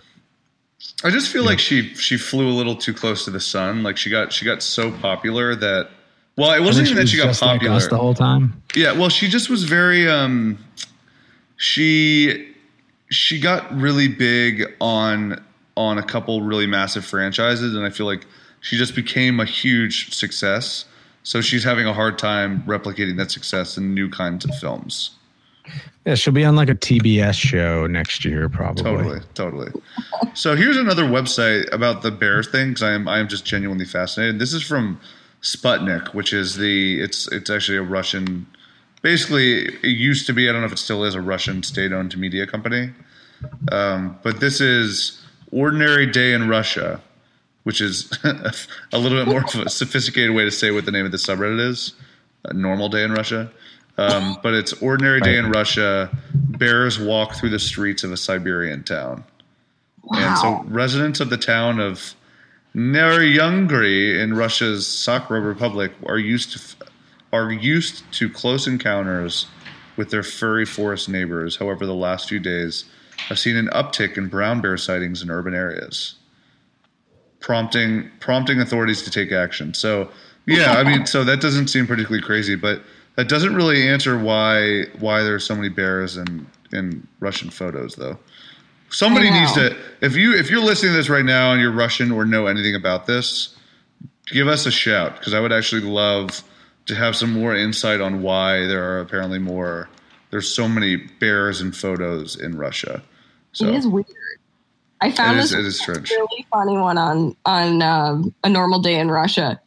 [1.04, 3.82] I just feel like she she flew a little too close to the sun.
[3.82, 5.90] Like she got she got so popular that
[6.36, 7.76] well, it wasn't think even that was she got just like popular.
[7.76, 8.62] us the whole time.
[8.74, 10.58] Yeah, well, she just was very um
[11.56, 12.48] she
[13.10, 15.42] she got really big on
[15.76, 18.26] on a couple really massive franchises and I feel like
[18.60, 20.84] she just became a huge success.
[21.24, 25.10] So she's having a hard time replicating that success in new kinds of films.
[26.04, 28.82] Yeah, she'll be on like a TBS show next year, probably.
[28.82, 29.72] Totally, totally.
[30.34, 33.84] So here's another website about the bear thing because I am I am just genuinely
[33.84, 34.40] fascinated.
[34.40, 35.00] This is from
[35.42, 38.46] Sputnik, which is the it's it's actually a Russian.
[39.02, 42.16] Basically, it used to be I don't know if it still is a Russian state-owned
[42.18, 42.90] media company,
[43.70, 45.21] um, but this is
[45.52, 47.00] Ordinary Day in Russia,
[47.62, 48.10] which is
[48.92, 51.18] a little bit more of a sophisticated way to say what the name of the
[51.18, 51.92] subreddit is.
[52.44, 53.50] A normal day in Russia.
[53.98, 56.10] Um, but it's ordinary day in Russia.
[56.34, 59.24] Bears walk through the streets of a Siberian town.
[60.10, 62.14] And so residents of the town of
[62.74, 66.86] Neryungri in Russia's Sakha Republic are used to
[67.32, 69.46] are used to close encounters
[69.96, 71.56] with their furry forest neighbors.
[71.56, 72.84] However, the last few days
[73.28, 76.14] have seen an uptick in brown bear sightings in urban areas,
[77.40, 79.74] prompting prompting authorities to take action.
[79.74, 80.10] So,
[80.46, 82.82] yeah, I mean, so that doesn't seem particularly crazy, but
[83.16, 88.18] that doesn't really answer why why there's so many bears in in Russian photos, though.
[88.90, 92.10] Somebody needs to if you if you're listening to this right now and you're Russian
[92.10, 93.56] or know anything about this,
[94.26, 96.42] give us a shout because I would actually love
[96.86, 99.88] to have some more insight on why there are apparently more
[100.30, 103.02] there's so many bears and photos in Russia.
[103.52, 104.06] So It is weird.
[105.00, 108.80] I found it is, this it is really funny one on on um, a normal
[108.80, 109.60] day in Russia.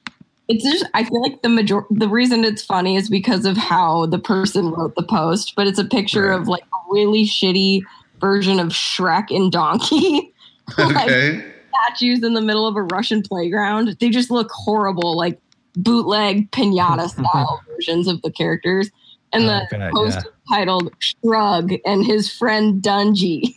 [0.47, 4.05] It's just I feel like the major the reason it's funny is because of how
[4.05, 6.39] the person wrote the post, but it's a picture Right.
[6.39, 7.81] of like a really shitty
[8.21, 10.31] version of Shrek and Donkey.
[10.79, 13.95] Like, statues in the middle of a Russian playground.
[13.99, 15.39] They just look horrible, like
[15.75, 18.89] bootleg pinata style versions of the characters.
[19.35, 20.55] And I the like that, post yeah.
[20.55, 23.43] titled Shrug and his friend Dungy.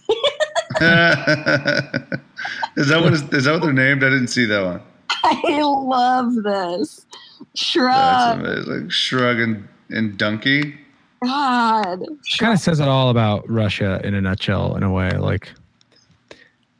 [2.77, 4.05] is that what is, is that what they're named?
[4.05, 4.83] I didn't see that one.
[5.25, 7.07] I love this.
[7.55, 7.93] Shrug.
[7.93, 8.45] That's Shrug.
[8.45, 8.89] amazing.
[8.91, 10.75] Shrug and, and Donkey.
[11.25, 12.05] God.
[12.39, 15.11] kind of says it all about Russia in a nutshell, in a way.
[15.11, 15.53] Like,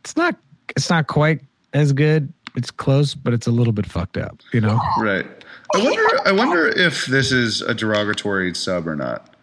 [0.01, 0.37] it's not,
[0.77, 1.41] it's not quite
[1.73, 2.33] as good.
[2.57, 4.41] It's close, but it's a little bit fucked up.
[4.53, 4.81] You know?
[5.01, 5.27] Right.
[5.75, 6.03] I wonder.
[6.29, 9.35] I wonder if this is a derogatory sub or not.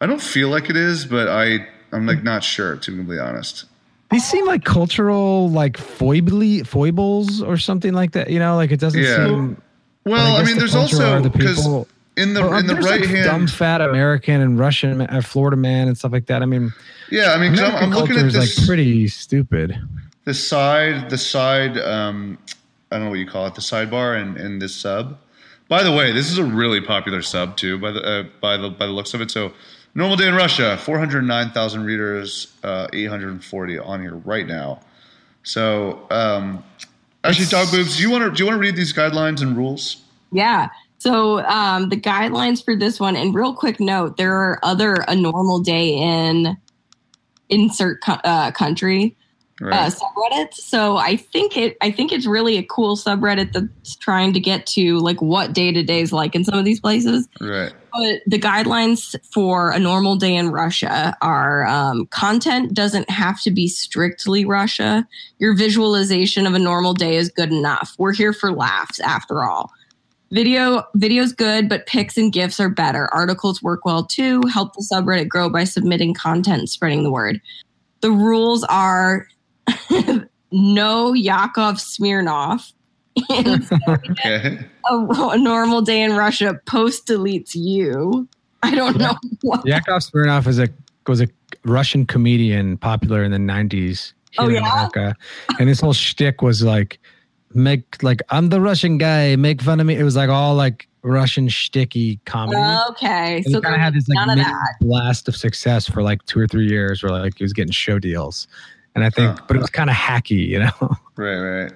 [0.00, 3.64] I don't feel like it is, but I I'm like not sure to be honest.
[4.10, 8.30] These seem like cultural, like foibly foibles or something like that.
[8.30, 9.26] You know, like it doesn't Yeah.
[9.26, 9.60] seem.
[10.04, 11.66] Well, I, guess mean, the there's also are the because
[12.16, 13.24] in the or in the right like, hand.
[13.24, 16.40] dumb fat American and Russian, uh, Florida man and stuff like that.
[16.42, 16.72] I mean,
[17.10, 19.76] yeah, I mean, 'cause I'm, American I'm looking culture at is this like pretty stupid.
[20.24, 22.38] the side the side um
[22.90, 25.18] I don't know what you call it the sidebar and in this sub.
[25.68, 27.78] By the way, this is a really popular sub too.
[27.78, 29.52] By the uh, by the by the looks of it, so.
[29.94, 34.80] Normal day in Russia, 409,000 readers, uh, 840 on here right now.
[35.42, 36.62] So, um,
[37.24, 39.56] actually, Dog Boobs, do you want to do you want to read these guidelines and
[39.56, 40.02] rules?
[40.30, 40.68] Yeah.
[40.98, 45.14] So um, the guidelines for this one, and real quick note, there are other a
[45.14, 46.56] normal day in
[47.48, 49.16] insert co- uh, country
[49.62, 50.54] uh, subreddits.
[50.54, 54.66] So I think it I think it's really a cool subreddit that's trying to get
[54.68, 57.28] to like what day to day is like in some of these places.
[57.40, 57.72] right.
[57.92, 63.50] But the guidelines for a normal day in Russia are um, content doesn't have to
[63.50, 65.06] be strictly Russia.
[65.38, 67.94] Your visualization of a normal day is good enough.
[67.98, 69.72] We're here for laughs after all.
[70.30, 73.12] Video video's good, but pics and gifs are better.
[73.14, 74.42] Articles work well too.
[74.52, 77.40] Help the subreddit grow by submitting content and spreading the word.
[78.02, 79.26] The rules are
[80.52, 82.72] no Yakov Smirnoff.
[83.30, 83.68] And
[84.10, 84.58] Okay.
[84.88, 88.28] a, a normal day in Russia post deletes you.
[88.62, 89.66] I don't know what.
[89.66, 90.68] Yakov Smirnoff is a
[91.06, 91.28] was a
[91.64, 94.72] Russian comedian popular in the '90s here Oh, in yeah?
[94.72, 95.14] America,
[95.58, 96.98] and his whole shtick was like
[97.54, 99.96] make like I'm the Russian guy, make fun of me.
[99.96, 102.60] It was like all like Russian shticky comedy.
[102.90, 104.46] Okay, And so he kind of had this like of
[104.80, 107.98] blast of success for like two or three years, where like he was getting show
[107.98, 108.46] deals,
[108.98, 109.44] and I think, Huh.
[109.46, 110.70] but it was kind of hacky, you know.
[111.16, 111.36] Right.
[111.38, 111.72] Right.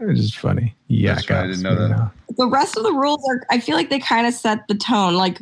[0.00, 0.74] it was just funny.
[0.86, 2.10] Yeah, That's right, I didn't know that.
[2.36, 3.44] The rest of the rules are.
[3.50, 5.14] I feel like they kind of set the tone.
[5.14, 5.40] Like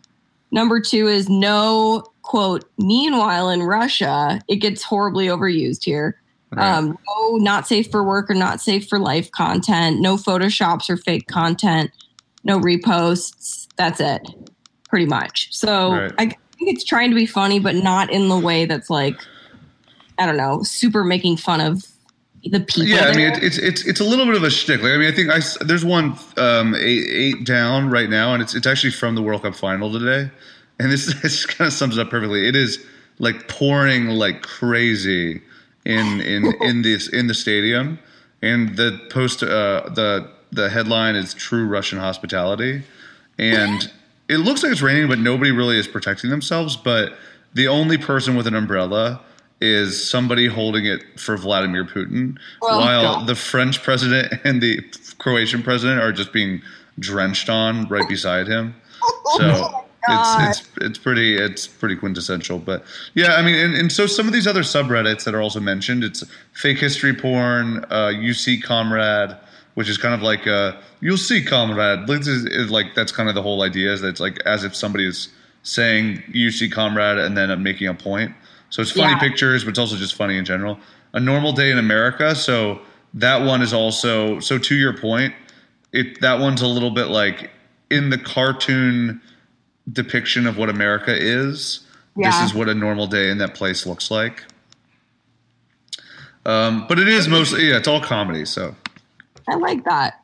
[0.51, 2.65] number two is no quote.
[2.79, 6.21] Meanwhile, in Russia, it gets horribly overused here.
[6.51, 6.73] Right.
[6.77, 10.01] Um, no, not safe for work or not safe for life content.
[10.01, 11.91] No photoshops or fake content.
[12.43, 13.69] No reposts.
[13.77, 14.23] That's it,
[14.89, 15.55] pretty much.
[15.55, 16.13] So Right.
[16.19, 16.39] I think
[16.75, 19.21] it's trying to be funny, but not in the way that's like,
[20.19, 21.87] I don't know, super making fun of
[22.51, 22.85] the people.
[22.85, 24.83] Yeah, I mean, it, it's it's it's a little bit of a shtick.
[24.83, 28.43] Like, I mean, I think I there's one um, eight, eight down right now, and
[28.43, 30.31] it's it's actually from the World Cup final today,
[30.79, 32.49] and this this kind of sums it up perfectly.
[32.49, 32.85] It is
[33.19, 35.43] like pouring like crazy
[35.85, 37.99] in in in this in the stadium,
[38.43, 42.83] and the post uh, the the headline is "True Russian Hospitality,"
[43.39, 43.91] and
[44.29, 46.77] it looks like it's raining, but nobody really is protecting themselves.
[46.77, 47.15] But
[47.55, 49.21] the only person with an umbrella
[49.61, 53.27] is somebody holding it for Vladimir Putin, Oh, while God.
[53.27, 54.81] the French president and the
[55.19, 56.61] Croatian president are just being
[56.99, 58.75] drenched on right beside him.
[59.37, 60.49] So God.
[60.49, 62.59] it's it's it's pretty it's pretty quintessential.
[62.61, 62.85] But
[63.15, 66.05] yeah, I mean, and, and so some of these other subreddits that are also mentioned,
[66.05, 69.37] it's fake history porn, uh, UC comrade,
[69.75, 72.09] which is kind of like uh, you'll see comrade.
[72.09, 74.39] Like, this is, is like that's kind of the whole idea is that it's like
[74.47, 75.29] as if somebody is
[75.65, 78.33] saying UC comrade and then making a point.
[78.71, 79.19] So it's funny Yeah.
[79.19, 80.79] pictures, but it's also just funny in general.
[81.13, 82.35] A normal day in America.
[82.35, 82.81] So
[83.15, 85.35] that one is also so to your point,
[85.93, 87.51] it that one's a little bit like
[87.91, 89.21] in the cartoon
[89.91, 91.81] depiction of what America is.
[92.17, 92.31] Yeah.
[92.31, 94.45] This is what a normal day in that place looks like.
[96.45, 98.45] Um, but it is mostly yeah, it's all comedy.
[98.45, 98.75] So
[99.49, 100.21] I like that.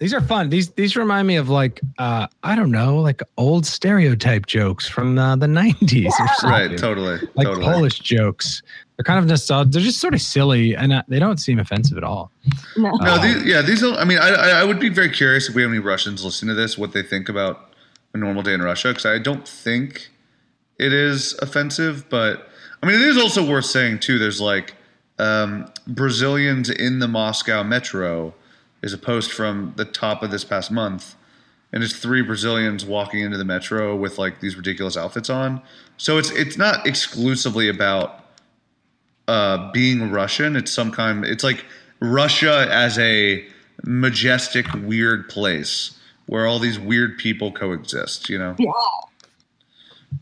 [0.00, 0.48] These are fun.
[0.48, 5.18] These these remind me of like uh I don't know, like old stereotype jokes from
[5.18, 7.64] uh, the '90s or right, totally, like totally.
[7.64, 8.62] Polish jokes.
[8.96, 9.72] They're kind of nostalgic.
[9.72, 12.30] They're just sort of silly, and uh, they don't seem offensive at all.
[12.78, 12.90] No.
[12.92, 13.82] No, Uh, these, yeah, these.
[13.84, 16.24] Are, I mean, I, I I would be very curious if we have any Russians
[16.24, 17.74] listening to this, what they think about
[18.14, 20.08] a normal day in Russia, because I don't think
[20.78, 22.08] it is offensive.
[22.08, 22.48] But
[22.82, 24.18] I mean, it is also worth saying too.
[24.18, 24.74] There's like
[25.18, 28.34] um, Brazilians in the Moscow metro
[28.82, 31.14] is a post from the top of this past month,
[31.72, 35.62] and it's three Brazilians walking into the metro with like these ridiculous outfits on.
[35.96, 38.24] So it's it's not exclusively about
[39.28, 40.56] uh, being Russian.
[40.56, 41.24] It's some kind.
[41.24, 41.64] It's like
[42.00, 43.46] Russia as a
[43.84, 48.28] majestic, weird place where all these weird people coexist.
[48.28, 48.70] You know, Yeah.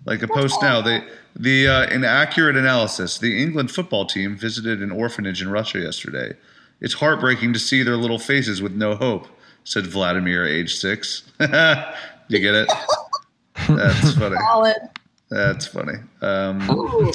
[0.05, 0.81] like a post now.
[0.83, 1.03] They
[1.37, 3.19] the uh, inaccurate analysis.
[3.19, 6.35] The England football team visited an orphanage in Russia yesterday.
[6.81, 9.27] It's heartbreaking to see their little faces with no hope,"
[9.65, 11.25] said Vladimir, age six.
[11.41, 11.49] you
[12.39, 12.69] get it?
[13.69, 14.37] That's funny.
[14.49, 14.77] Solid.
[15.31, 15.99] That's funny.
[16.23, 16.59] Um,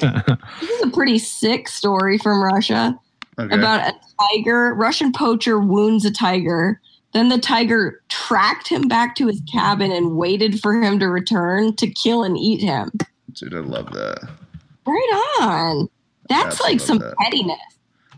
[0.61, 2.97] this is a pretty sick story from Russia
[3.39, 3.55] okay.
[3.55, 3.93] about a
[4.32, 4.74] tiger.
[4.76, 6.80] Russian poacher wounds a tiger.
[7.14, 11.76] Then the tiger tracked him back to his cabin and waited for him to return
[11.76, 12.91] to kill and eat him.
[13.34, 14.28] Dude, I love that.
[14.86, 15.89] Right on.
[16.30, 17.16] That's Yes, like some that.
[17.18, 17.59] pettiness.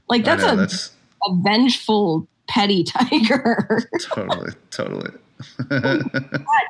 [0.08, 0.92] Like that's know, a, that's
[1.28, 3.80] a vengeful petty tiger.
[4.14, 5.12] totally, totally.
[5.70, 6.04] God,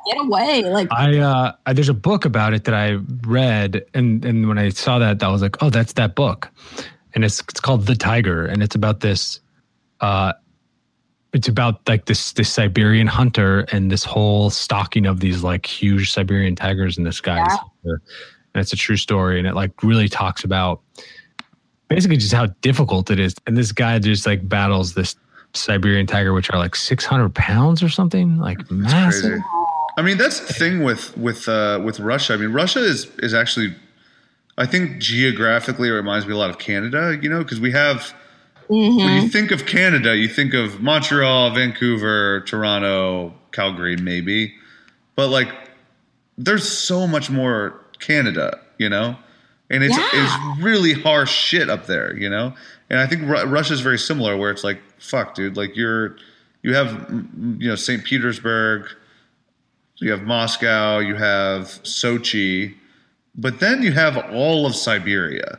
[0.06, 0.62] get away.
[0.64, 4.58] Like I uh I- there's a book about it that I read and and when
[4.58, 6.48] I saw that I was like, "Oh, that's that book."
[7.14, 9.40] And it's it's called The Tiger and it's about this
[10.00, 10.32] uh
[11.32, 16.10] it's about like this this Siberian hunter and this whole stalking of these like huge
[16.12, 17.46] Siberian tigers in this guy's
[17.84, 17.92] Yeah.
[17.92, 20.80] and it's a true story and it like really talks about
[21.88, 25.16] basically just how difficult it is and this guy just like battles this
[25.54, 29.42] Siberian tiger which are like 600 pounds or something like massive crazy.
[29.96, 32.34] I mean, that's the thing with with uh, with Russia.
[32.34, 33.74] I mean, Russia is is actually,
[34.58, 37.18] I think geographically, it reminds me a lot of Canada.
[37.20, 38.14] You know, because we have
[38.68, 38.98] mhm.
[38.98, 44.54] when you think of Canada, you think of Montreal, Vancouver, Toronto, Calgary, maybe,
[45.14, 45.48] but like,
[46.36, 48.60] there's so much more Canada.
[48.76, 49.16] You know,
[49.70, 50.08] and it's Yeah.
[50.12, 52.16] it's really harsh shit up there.
[52.16, 52.54] You know,
[52.90, 56.16] and I think Ru- Russia's very similar, where it's like, fuck, dude, like you're
[56.62, 58.04] you have mm, you know St.
[58.04, 58.86] Petersburg.
[59.98, 62.74] You have Moscow, you have Sochi,
[63.34, 65.58] but then you have all of Siberia,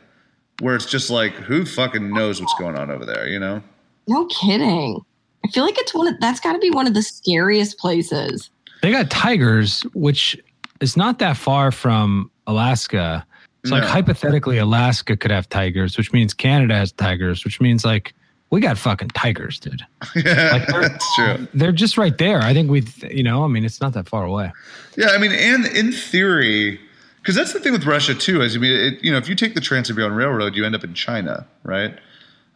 [0.60, 3.60] where it's just like, who fucking knows what's going on over there, you know?
[4.06, 5.00] no kidding.
[5.44, 8.48] I feel like it's one of that's got to be one of the scariest places.
[8.80, 10.38] They got tigers, which
[10.80, 13.26] is not that far from Alaska.
[13.68, 18.14] So, like, hypothetically, Alaska could have tigers, which means Canada has tigers, which means, like,
[18.50, 19.82] we got fucking tigers, dude.
[20.16, 21.48] yeah, Like, they're- that's true.
[21.54, 22.40] They're just right there.
[22.40, 24.52] I think we, you know, I mean, it's not that far away.
[24.96, 26.80] Yeah, I mean, and in theory,
[27.20, 28.40] because that's the thing with Russia too.
[28.40, 30.82] Is I mean, it, you know, if you take the Trans-Siberian Railroad, you end up
[30.84, 31.94] in China, right?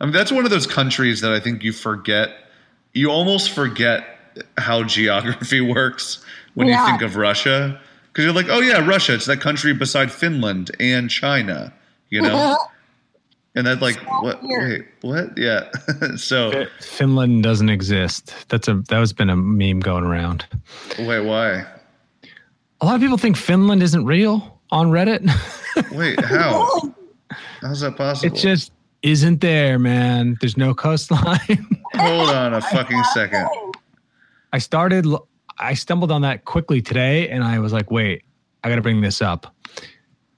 [0.01, 2.31] I mean, that's one of those countries that I think you forget.
[2.95, 4.05] You almost forget
[4.59, 7.81] how geography works when you think of Russia,
[8.13, 9.15] because you're like, oh yeah, Russia.
[9.15, 11.73] It's that country beside Finland and China,
[12.11, 12.57] you know.
[13.55, 14.43] And that's like, So what?
[14.43, 14.87] weird.
[15.03, 15.37] Wait, what?
[15.37, 15.69] Yeah.
[16.17, 18.33] so Finland doesn't exist.
[18.49, 20.47] That's a that has been a meme going around.
[20.99, 21.67] wait, why?
[22.81, 25.21] A lot of people think Finland isn't real on Reddit.
[25.93, 26.67] Wait, how?
[27.61, 28.35] How's that possible?
[28.35, 30.39] it just isn't there, man.
[30.41, 31.67] There's no coastline.
[31.95, 33.47] Hold on a fucking second.
[34.55, 35.05] I started,
[35.59, 38.25] I stumbled on that quickly today and I was like, wait,
[38.65, 39.55] I got to bring this up.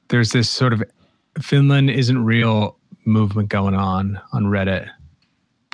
[0.09, 0.83] There's this sort of
[1.41, 4.89] Finland isn't real movement going on on Reddit.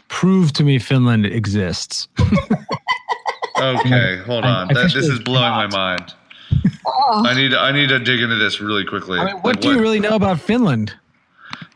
[0.09, 2.09] Prove to me Finland exists.
[3.61, 4.71] Okay, hold on.
[4.71, 6.15] I That, this is blowing my mind.
[6.87, 9.19] Oh, I need I need to dig into this really quickly.
[9.19, 10.95] I mean, what Like, do you really know about Finland?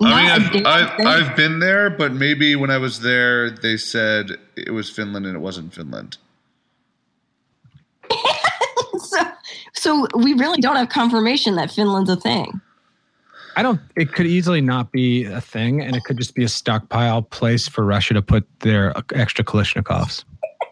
[0.00, 1.06] I mean, I've, I've.
[1.06, 5.36] I've been there, but maybe when I was there, they said it was Finland and
[5.36, 6.16] it wasn't Finland.
[8.98, 9.20] so,
[9.84, 12.58] so we really don't have confirmation that Finland's a thing.
[13.54, 16.48] I don't, it could easily not be a thing and it could just be a
[16.48, 20.24] stockpile place for Russia to put their extra Kalashnikovs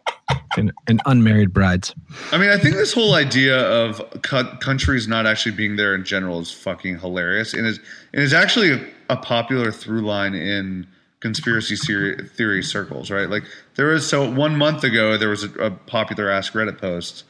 [0.57, 1.95] and, and unmarried brides.
[2.33, 6.05] I mean, I think this whole idea of cu- countries not actually being there in
[6.05, 7.79] general is fucking hilarious, and is
[8.15, 10.87] and is actually a, a popular through line in
[11.21, 13.29] conspiracy theory, theory circles, right?
[13.29, 13.45] Like
[13.77, 17.25] there was so one month ago there was a, a popular Ask Reddit post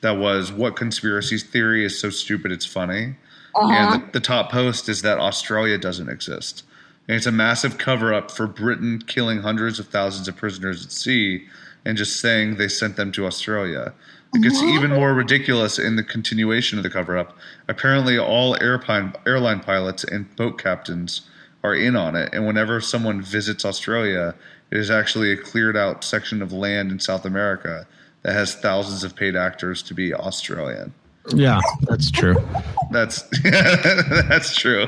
[0.00, 3.16] that was what conspiracy theory is so stupid it's funny,
[3.54, 3.72] Uh-huh.
[3.72, 6.64] and the, the top post is that Australia doesn't exist.
[7.08, 10.92] And it's a massive cover up for Britain killing hundreds of thousands of prisoners at
[10.92, 11.46] sea
[11.84, 13.94] and just saying they sent them to Australia.
[14.34, 17.34] It gets even more ridiculous in the continuation of the cover up.
[17.66, 21.22] Apparently, all airline, airline pilots and boat captains
[21.64, 22.28] are in on it.
[22.34, 24.34] And whenever someone visits Australia,
[24.70, 27.86] it is actually a cleared out section of land in South America
[28.22, 30.92] that has thousands of paid actors to be Australian.
[31.34, 32.36] Yeah, that's true.
[32.90, 34.86] That's that's true.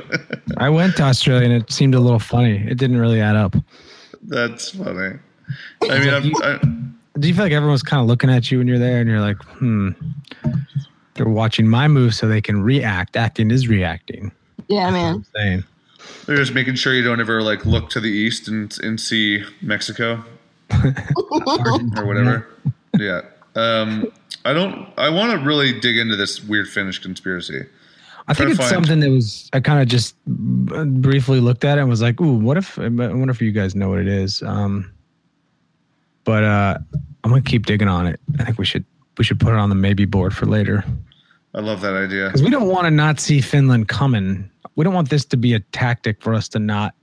[0.56, 2.64] I went to Australia and it seemed a little funny.
[2.66, 3.56] It didn't really add up.
[4.22, 5.18] That's funny.
[5.82, 6.60] I mean, I'm, I,
[7.18, 9.20] Do you feel like everyone's kind of looking at you when you're there and you're
[9.20, 9.90] like, hmm,
[11.14, 13.16] they're watching my move so they can react.
[13.16, 14.32] Acting is reacting.
[14.68, 15.24] Yeah, man.
[15.34, 15.64] Saying.
[16.26, 19.44] They're just making sure you don't ever like look to the east and and see
[19.60, 20.24] Mexico
[20.72, 22.48] or whatever.
[22.98, 23.22] Yeah.
[23.56, 24.10] Um,
[24.44, 24.88] I don't.
[24.96, 27.66] I want to really dig into this weird Finnish conspiracy.
[28.28, 31.90] I think it's something that was I kind of just briefly looked at it and
[31.90, 34.42] was like, "Ooh, what if?" I wonder if you guys know what it is.
[34.42, 34.92] Um,
[36.24, 36.78] but uh,
[37.24, 38.20] I'm gonna keep digging on it.
[38.38, 38.84] I think we should
[39.18, 40.84] we should put it on the maybe board for later
[41.54, 42.26] I love that idea.
[42.26, 44.48] because we don't want to not see Finland coming.
[44.76, 46.94] We don't want this to be a tactic for us to not,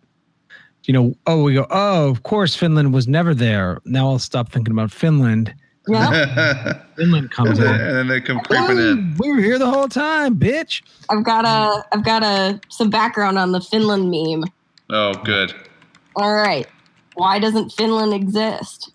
[0.86, 1.14] you know.
[1.26, 1.68] Oh, we go.
[1.70, 3.82] Oh, of course, Finland was never there.
[3.86, 5.54] Now I'll stop thinking about Finland.
[5.88, 6.82] Yeah.
[6.98, 7.66] Finland comes and, in.
[7.66, 9.16] then, and then they come creeping in.
[9.20, 10.82] We were here the whole time, bitch.
[11.10, 14.44] I've got a I've got a some background on the Finland meme.
[14.90, 15.54] Oh, good.
[16.16, 16.68] All right.
[17.16, 18.92] Why doesn't Finland exist?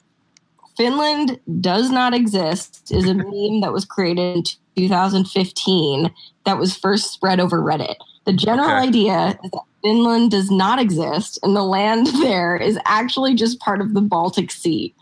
[0.76, 4.42] Finland does not exist is a meme that was created in
[4.74, 6.10] 2015
[6.46, 7.96] that was first spread over Reddit.
[8.24, 8.88] The general Okay.
[8.88, 13.80] idea is that Finland does not exist and the land there is actually just part
[13.80, 14.94] of the Baltic Sea.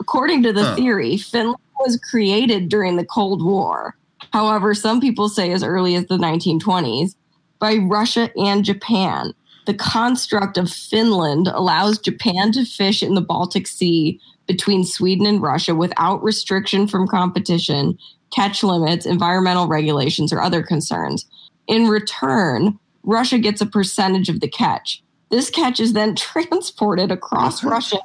[0.00, 0.76] According to the Huh.
[0.76, 3.96] theory, Finland was created during the Cold War.
[4.32, 7.14] However, some people say as early as the 1920s
[7.58, 9.32] by Russia and Japan.
[9.66, 15.42] The construct of Finland allows Japan to fish in the Baltic Sea between Sweden and
[15.42, 17.98] Russia without restriction from competition,
[18.34, 21.26] catch limits, environmental regulations, or other concerns.
[21.66, 25.02] In return, Russia gets a percentage of the catch.
[25.30, 27.98] This catch is then transported across Russia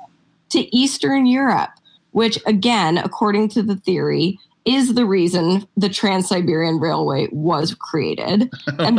[0.49, 1.71] to Eastern Europe,
[2.13, 8.51] which, again, according to the theory, is the reason the Trans Siberian Railway was created.
[8.79, 8.97] And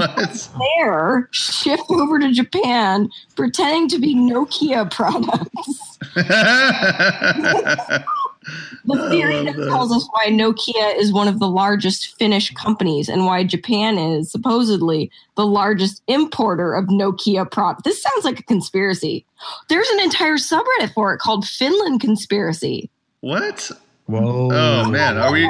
[0.78, 5.98] there, shipped over to Japan, pretending to be Nokia products.
[8.84, 9.68] The theory that that.
[9.68, 14.30] tells us why Nokia is one of the largest Finnish companies and why Japan is
[14.30, 17.84] supposedly the largest importer of Nokia products.
[17.84, 19.24] This sounds like a conspiracy.
[19.68, 22.90] There's an entire subreddit for it called Finland Conspiracy.
[23.24, 23.70] What?
[24.06, 24.50] Whoa.
[24.52, 25.42] Oh man, are we?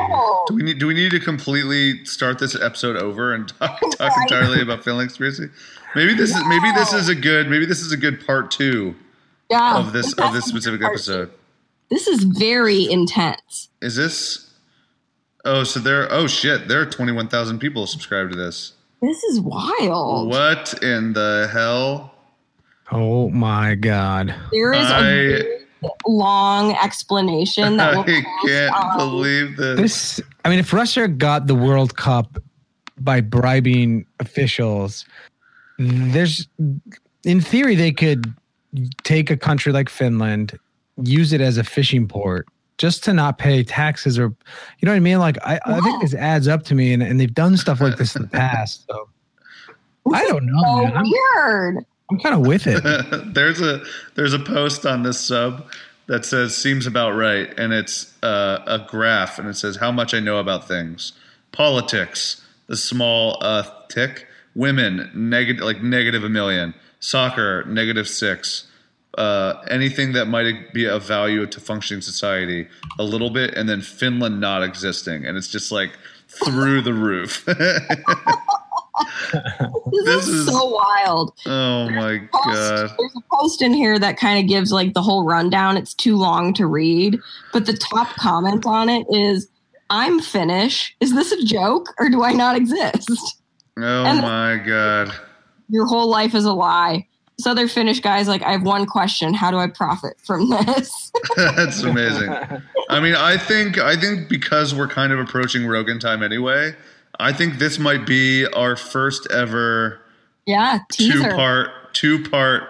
[0.46, 0.78] Do we need?
[0.78, 5.08] Do we need to completely start this episode over and talk, talk entirely about Finland
[5.10, 5.48] conspiracy?
[5.96, 8.94] Maybe this is maybe this is a good maybe this is a good part two
[9.50, 11.30] Yeah, of this of this specific episode.
[11.90, 13.68] This is very intense.
[13.82, 14.52] Is this?
[15.44, 16.10] Oh, so there.
[16.12, 18.72] Oh shit, there are twenty one thousand people subscribed to this.
[19.02, 20.28] This is wild.
[20.30, 22.14] What in the hell?
[22.92, 24.32] Oh my god.
[24.52, 25.63] There is a I- very
[26.06, 29.80] long explanation that will I can't on- believe this.
[29.80, 32.38] This I mean if Russia got the World Cup
[32.98, 35.04] by bribing officials,
[35.78, 36.48] there's
[37.24, 38.32] in theory they could
[39.02, 40.58] take a country like Finland,
[41.02, 42.46] use it as a fishing port
[42.78, 44.34] just to not pay taxes or
[44.78, 45.18] you know what I mean?
[45.18, 47.96] Like I, I think this adds up to me and, and they've done stuff like
[47.96, 48.86] this in the past.
[48.88, 49.08] So
[50.12, 50.96] I don't know, so man.
[50.96, 51.86] I'm, weird.
[52.10, 52.82] I'm kind of with it.
[53.34, 53.82] there's a
[54.14, 55.66] there's a post on this sub
[56.06, 60.12] that says seems about right and it's uh, a graph and it says how much
[60.12, 61.12] i know about things.
[61.52, 64.26] Politics the small uh, tick.
[64.54, 66.74] Women negative like negative a million.
[67.00, 68.68] Soccer negative six.
[69.18, 72.66] Uh, anything that might be of value to functioning society
[72.98, 75.92] a little bit and then finland not existing and it's just like
[76.26, 77.46] through the roof
[79.32, 81.32] This, This is, is- so wild.
[81.46, 85.02] oh my Post- god There's a post in here that kind of gives like the
[85.02, 85.76] whole rundown.
[85.76, 87.18] It's too long to read,
[87.52, 89.48] but the top comment on it is
[89.90, 90.94] I'm Finnish.
[91.00, 93.10] Is this a joke or do I not exist?
[93.78, 95.12] oh And- my god
[95.68, 97.06] Your whole life is a lie.
[97.38, 99.34] This other Finnish guy's like, I have one question.
[99.34, 101.10] How do I profit from this?
[101.36, 102.32] That's amazing.
[102.90, 106.76] I mean, I think I think because we're kind of approaching Rogan time anyway,
[107.20, 110.00] I think this might be our first ever
[110.46, 112.64] yeah, two part two part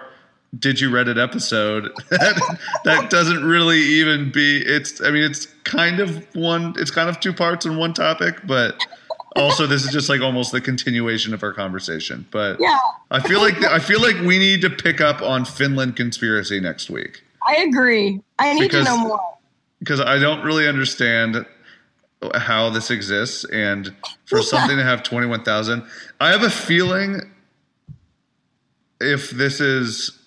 [0.57, 1.91] did you read it episode.
[2.09, 7.09] That, that doesn't really even be it's i mean it's kind of one it's kind
[7.09, 8.79] of two parts in one topic but
[9.35, 12.25] also this is just like almost the continuation of our conversation.
[12.31, 12.77] But Yeah,
[13.11, 16.89] i feel like i feel like we need to pick up on finland conspiracy next
[16.89, 17.23] week.
[17.45, 18.21] I agree.
[18.39, 19.19] I need Because- to know more.
[19.79, 21.45] because I don't really understand
[22.35, 23.93] how this exists, and
[24.25, 25.83] for something to have twenty one thousand,
[26.19, 27.21] I have a feeling
[28.99, 30.17] if this is,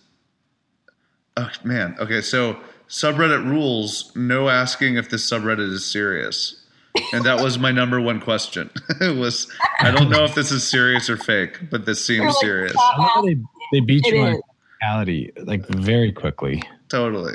[1.37, 2.59] oh man, okay, so
[2.89, 6.65] subreddit rules, no asking if this subreddit is serious,
[7.13, 8.71] and that was my number one question.
[9.01, 9.51] it was
[9.81, 13.23] I don't know if this is serious or fake, but this seems like, serious, I
[13.25, 13.37] they,
[13.73, 14.41] they beat It you on
[14.83, 16.63] reality like very quickly.
[16.89, 17.35] totally.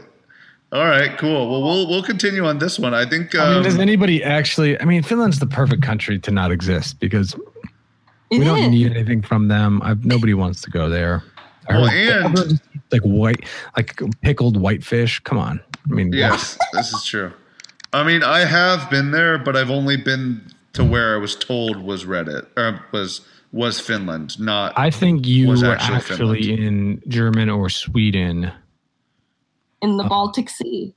[0.74, 1.50] All right, cool.
[1.52, 2.94] Well, we'll we'll continue on this one.
[2.96, 3.36] I think.
[3.36, 4.80] I mean, Um, does anybody actually?
[4.82, 7.36] I mean, Finland's the perfect country to not exist because
[8.32, 9.82] It we don't need anything from them.
[9.84, 11.24] i nobody wants to go there.
[11.70, 13.46] Well, Or and- everyone just eats, like white,
[13.78, 15.20] like pickled whitefish.
[15.20, 15.60] Come on.
[15.90, 17.32] I mean, Yes, this is true.
[17.94, 20.42] I mean, I have been there, but I've only been
[20.74, 23.22] to where I was told was Reddit or was
[23.52, 24.74] was Finland, not.
[24.76, 28.52] I think you Was were actually actually, in German or Sweden,
[29.84, 30.96] in the Baltic Sea.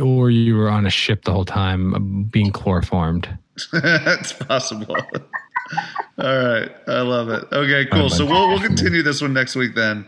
[0.00, 3.28] or you were on a ship the whole time uh, being chloroformed.
[3.72, 4.94] That's possible.
[6.18, 7.44] All right, I love it.
[7.52, 8.10] Okay, cool.
[8.10, 10.06] So we'll we'll continue this one next week then.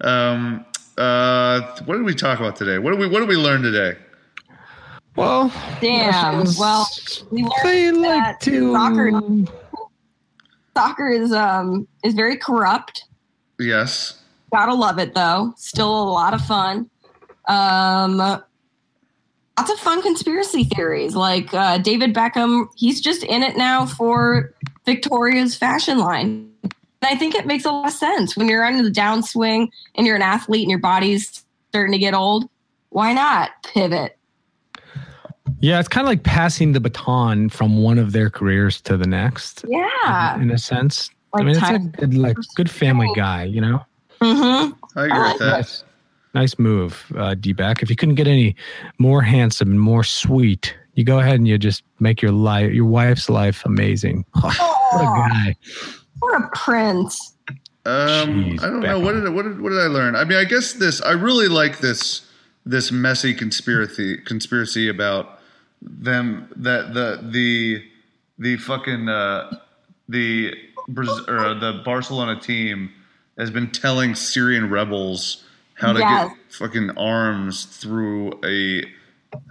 [0.00, 0.64] Um,
[0.96, 2.78] uh, what did we talk about today?
[2.78, 3.98] What did we what did we learn today?
[5.16, 6.44] Well, Damn.
[6.58, 6.86] Well,
[7.30, 8.72] we learned they like that to.
[8.72, 9.10] soccer
[10.76, 13.04] soccer is um is very corrupt.
[13.58, 14.22] Yes.
[14.52, 15.52] Gotta love it though.
[15.56, 16.88] Still a lot of fun.
[17.50, 21.14] Um, lots of fun conspiracy theories.
[21.16, 24.54] Like uh, David Beckham, he's just in it now for
[24.86, 26.50] Victoria's fashion line.
[26.62, 26.72] And
[27.02, 30.16] I think it makes a lot of sense when you're on the downswing and you're
[30.16, 32.48] an athlete and your body's starting to get old.
[32.90, 34.16] Why not pivot?
[35.60, 39.06] Yeah, it's kind of like passing the baton from one of their careers to the
[39.06, 39.64] next.
[39.68, 40.40] Yeah.
[40.40, 41.10] in a sense.
[41.32, 43.84] Like I mean, it's a good, like good family guy, you know.
[44.20, 44.98] Mm-hmm.
[44.98, 45.82] I agree with that.
[46.34, 47.82] Nice, nice move, uh, D-back.
[47.82, 48.54] If you couldn't get any
[48.98, 52.84] more handsome and more sweet, you go ahead and you just make your life, your
[52.84, 54.24] wife's life, amazing.
[54.40, 55.56] what a guy!
[56.18, 57.34] What a prince.
[57.86, 60.14] Um, Jeez, I don't know what did what did what did I learn?
[60.14, 61.00] I mean, I guess this.
[61.00, 62.26] I really like this
[62.66, 65.40] this messy conspiracy conspiracy about
[65.80, 67.82] them that the the
[68.38, 69.58] the fucking uh,
[70.08, 70.54] the
[70.90, 72.92] Braz- or uh, the Barcelona team
[73.38, 75.44] has been telling Syrian rebels
[75.80, 76.28] how to Yes.
[76.28, 78.84] get fucking arms through a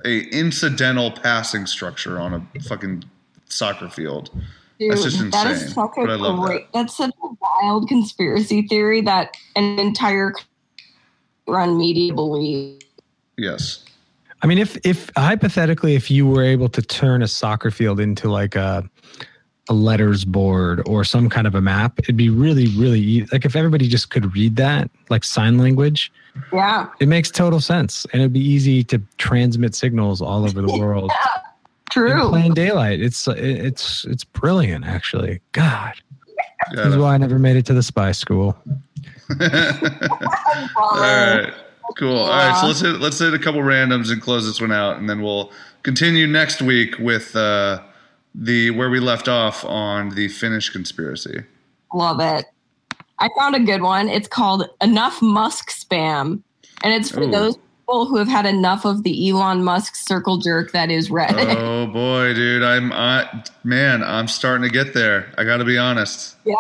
[0.06, 3.04] a incidental passing structure on a fucking
[3.48, 4.30] soccer field.
[4.78, 6.68] Dude, That's just insane, is such a but I love great.
[6.74, 7.28] That's such a
[7.64, 10.34] wild conspiracy theory that an entire
[11.48, 12.84] run media believes.
[13.38, 13.84] Yes.
[14.42, 18.30] I mean, if if hypothetically, if you were able to turn a soccer field into
[18.30, 18.90] like a
[19.70, 23.28] a letters board or some kind of a map, it'd be really, really easy.
[23.32, 26.12] like if everybody just could read that, like sign language.
[26.54, 30.78] Yeah, It makes total sense, and it'd be easy to transmit signals all over the
[30.80, 31.12] world.
[31.12, 32.30] in true.
[32.30, 33.02] plain daylight.
[33.02, 35.42] It's it's it's brilliant, actually.
[35.52, 35.94] God,
[36.72, 38.58] this is why I never made it to the spy school.
[40.78, 41.54] All right.
[41.98, 42.18] Cool.
[42.18, 42.58] All right.
[42.62, 45.22] So let's hit, let's hit a couple randoms and close this one out, and then
[45.22, 45.52] we'll
[45.84, 47.82] continue next week with uh,
[48.34, 51.44] the where we left off on the Finnish conspiracy.
[51.94, 52.46] Love it.
[53.20, 54.08] I found a good one.
[54.08, 56.42] It's called Enough Musk Spam.
[56.82, 57.32] And it's for Ooh.
[57.32, 61.56] those people who have had enough of the Elon Musk circle jerk that is Reddit.
[61.58, 65.32] Oh boy, dude, I'm I, man, I'm starting to get there.
[65.38, 66.36] I got to be honest.
[66.46, 66.56] yeah.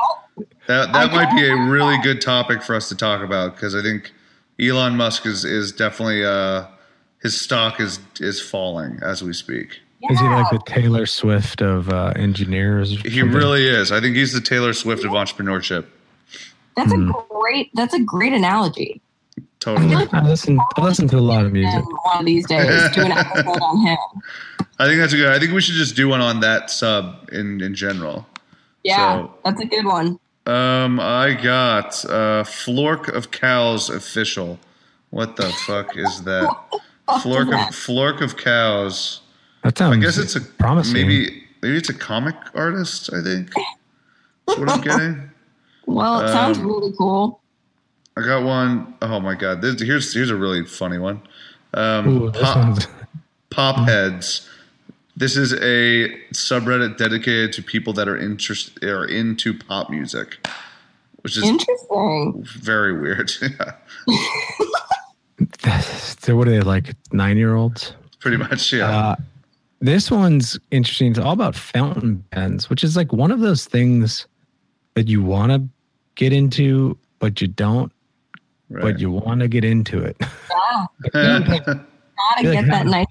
[0.67, 3.81] That that might be a really good topic for us to talk about because I
[3.81, 4.13] think
[4.59, 6.65] Elon Musk is is definitely uh,
[7.21, 9.79] his stock is is falling as we speak.
[10.09, 13.01] Is he like the Taylor Swift of uh, engineers?
[13.01, 13.91] He really is.
[13.91, 15.85] I think he's the Taylor Swift of entrepreneurship.
[16.77, 17.09] That's Hmm.
[17.09, 19.01] a great that's a great analogy.
[19.59, 19.93] Totally.
[20.13, 20.57] I listen.
[20.77, 21.83] I listen to a lot of music.
[22.05, 23.97] One of these days, do an episode on him.
[24.79, 25.27] I think that's a good.
[25.29, 28.25] I think we should just do one on that sub in in general.
[28.85, 30.17] Yeah, So- that's a good one.
[30.45, 34.57] Um, I got uh, Flork of Cows official.
[35.09, 36.49] What the fuck is that?
[37.21, 39.19] Flork of Flork of Cows.
[39.63, 39.97] That sounds.
[39.97, 40.93] I guess it's a promising.
[40.93, 43.11] maybe maybe it's a comic artist.
[43.13, 43.51] I think.
[44.47, 45.23] That's what I'm getting.
[45.85, 47.41] Well, it sounds Um, really cool.
[48.15, 49.61] I got one oh my god!
[49.63, 51.19] This, here's here's a really funny one.
[51.73, 52.77] Um, Ooh, pop,
[53.49, 54.47] pop heads.
[55.17, 60.45] This is a subreddit dedicated to people that are interest are into pop music,
[61.23, 62.43] which is Interesting.
[62.45, 63.31] very weird.
[66.19, 66.93] So what are they like?
[67.11, 67.93] Nine year olds.
[68.19, 68.73] pretty much.
[68.73, 68.89] Yeah.
[68.89, 69.15] Uh,
[69.81, 71.11] this one's interesting.
[71.11, 74.27] It's all about fountain pens, which is like one of those things
[74.95, 75.63] that you want to
[76.15, 77.91] get into, but you don't.
[78.69, 78.81] right.
[78.81, 80.17] But you want to get into it.
[81.13, 81.63] Yeah, gotta
[82.41, 83.05] Feel like get that nice.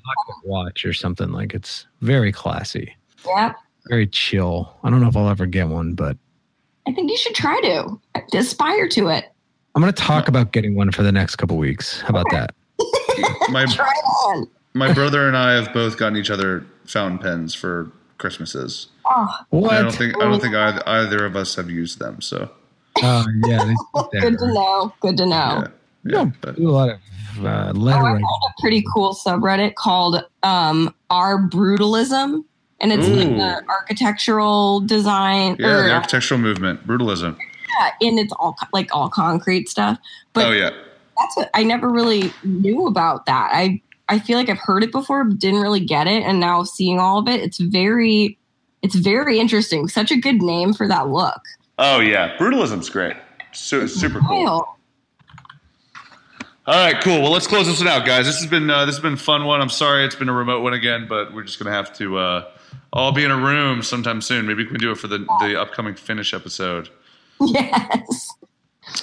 [0.45, 2.95] watch or something like it's very classy,
[3.27, 3.53] Yeah,
[3.89, 4.75] very chill.
[4.85, 6.17] I don't know if I'll ever get one, but
[6.87, 8.01] I think you should try to
[8.39, 9.33] aspire to it.
[9.75, 12.01] I'm going to talk about getting one for the next couple weeks.
[12.01, 12.55] How about that?
[13.51, 14.47] my Try it on.
[14.75, 18.89] My brother and I have both gotten each other fountain pens for Christmases.
[19.07, 19.73] Oh, What?
[19.73, 22.21] I don't think I don't think either, either of us have used them.
[22.21, 22.51] So
[23.01, 24.21] Oh yeah, they sit there.
[24.23, 24.93] good to know.
[25.01, 25.37] Good to know.
[25.37, 25.71] yeah, You
[26.05, 26.13] yeah.
[26.13, 26.97] don't but- do a lot of
[27.41, 28.03] uh, Oh, I lettering.
[28.17, 32.43] found a pretty cool subreddit called um, Our Brutalism,
[32.81, 35.55] and it's like the architectural design.
[35.61, 37.37] yeah, or, the architectural movement, brutalism.
[37.81, 39.99] Yeah, and it's all like all concrete stuff.
[40.33, 40.71] But oh yeah.
[41.17, 43.51] that's what I never really knew about that.
[43.53, 46.23] I I feel like I've heard it before, but didn't really get it.
[46.23, 48.39] And now seeing all of it, it's very
[48.83, 49.89] it's very interesting.
[49.89, 51.41] Such a good name for that look.
[51.79, 53.17] Oh yeah, brutalism's great.
[53.53, 54.67] Su- super cool.
[56.67, 57.23] All right, cool.
[57.23, 58.27] Well, let's close this one out, guys.
[58.27, 59.61] This has been uh, this has been a fun one.
[59.61, 62.51] I'm sorry it's been a remote one again, but we're just gonna have to uh,
[62.93, 64.47] all be in a room sometime soon.
[64.47, 66.89] Maybe we can do it for the the upcoming finish episode.
[67.41, 68.29] Yes.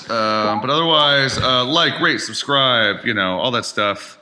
[0.10, 4.18] Um, but otherwise, uh, like, rate, subscribe, you know, all that stuff.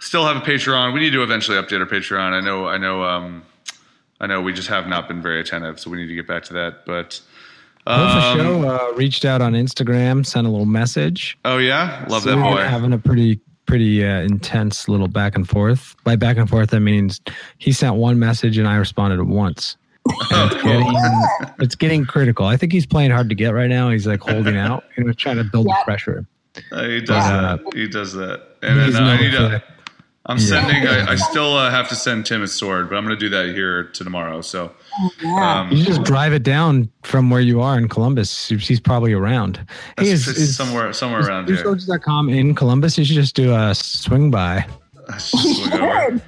[0.00, 0.92] Still have a Patreon.
[0.94, 2.32] We need to eventually update our Patreon.
[2.32, 3.42] I know, I know, um,
[4.20, 4.40] I know.
[4.40, 6.84] We just have not been very attentive, so we need to get back to that.
[6.86, 7.20] But
[7.84, 11.38] Both the um, show uh, reached out on Instagram, sent a little message.
[11.44, 12.62] oh yeah, love So that boy.
[12.62, 15.94] Having a pretty pretty uh, intense little back and forth.
[16.02, 17.20] By back and forth, that means
[17.58, 19.76] he sent one message and I responded once.
[20.32, 21.22] And it's, getting,
[21.60, 22.46] it's getting critical.
[22.46, 23.90] I think he's playing hard to get right now.
[23.90, 26.26] He's like holding out and we're trying to build the pressure.
[26.72, 27.40] Uh, he does Yeah.
[27.62, 27.74] that.
[27.74, 28.56] He does that.
[28.62, 29.62] And He's then uh, I need to.
[30.26, 30.30] That.
[30.32, 30.44] I'm Yeah.
[30.46, 30.86] sending.
[30.86, 33.28] I, I still uh, have to send Tim his sword, but I'm going to do
[33.30, 34.40] that here to tomorrow.
[34.42, 34.72] So,
[35.22, 35.60] Yeah.
[35.60, 38.48] um, You just drive it down from where you are in Columbus.
[38.48, 39.64] He's probably around.
[39.98, 41.98] Hey, is, is, somewhere somewhere around here.
[41.98, 42.98] com in Columbus.
[42.98, 44.66] You should just do a swing by.
[45.12, 45.30] Just
[45.66, 46.22] swing over.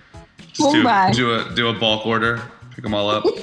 [0.52, 1.10] Just do, by.
[1.12, 2.42] do a do a bulk order.
[2.74, 3.24] Pick them all up.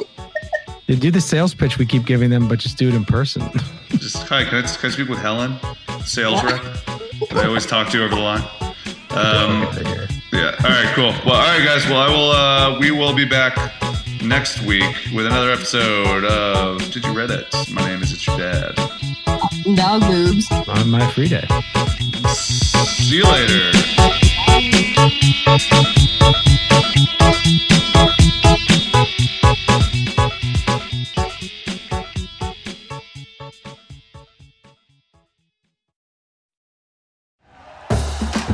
[0.88, 3.44] You do the sales pitch we keep giving them, but just do it in person.
[3.92, 4.44] Just hi.
[4.44, 5.56] Can I, can I speak with Helen,
[6.04, 6.60] sales rep?
[6.64, 8.42] that I always talk to over the line.
[9.12, 10.56] Um, yeah.
[10.64, 10.94] All right.
[10.96, 11.14] Cool.
[11.26, 11.36] Well.
[11.36, 11.86] All right, guys.
[11.88, 12.32] Well, I will.
[12.32, 13.56] Uh, we will be back
[14.24, 17.48] next week with another episode of Did You Read It?
[17.72, 18.76] My name is It's Your Dad.
[19.76, 20.52] Dog boobs.
[20.52, 21.48] on my free day.
[22.34, 23.72] See you later.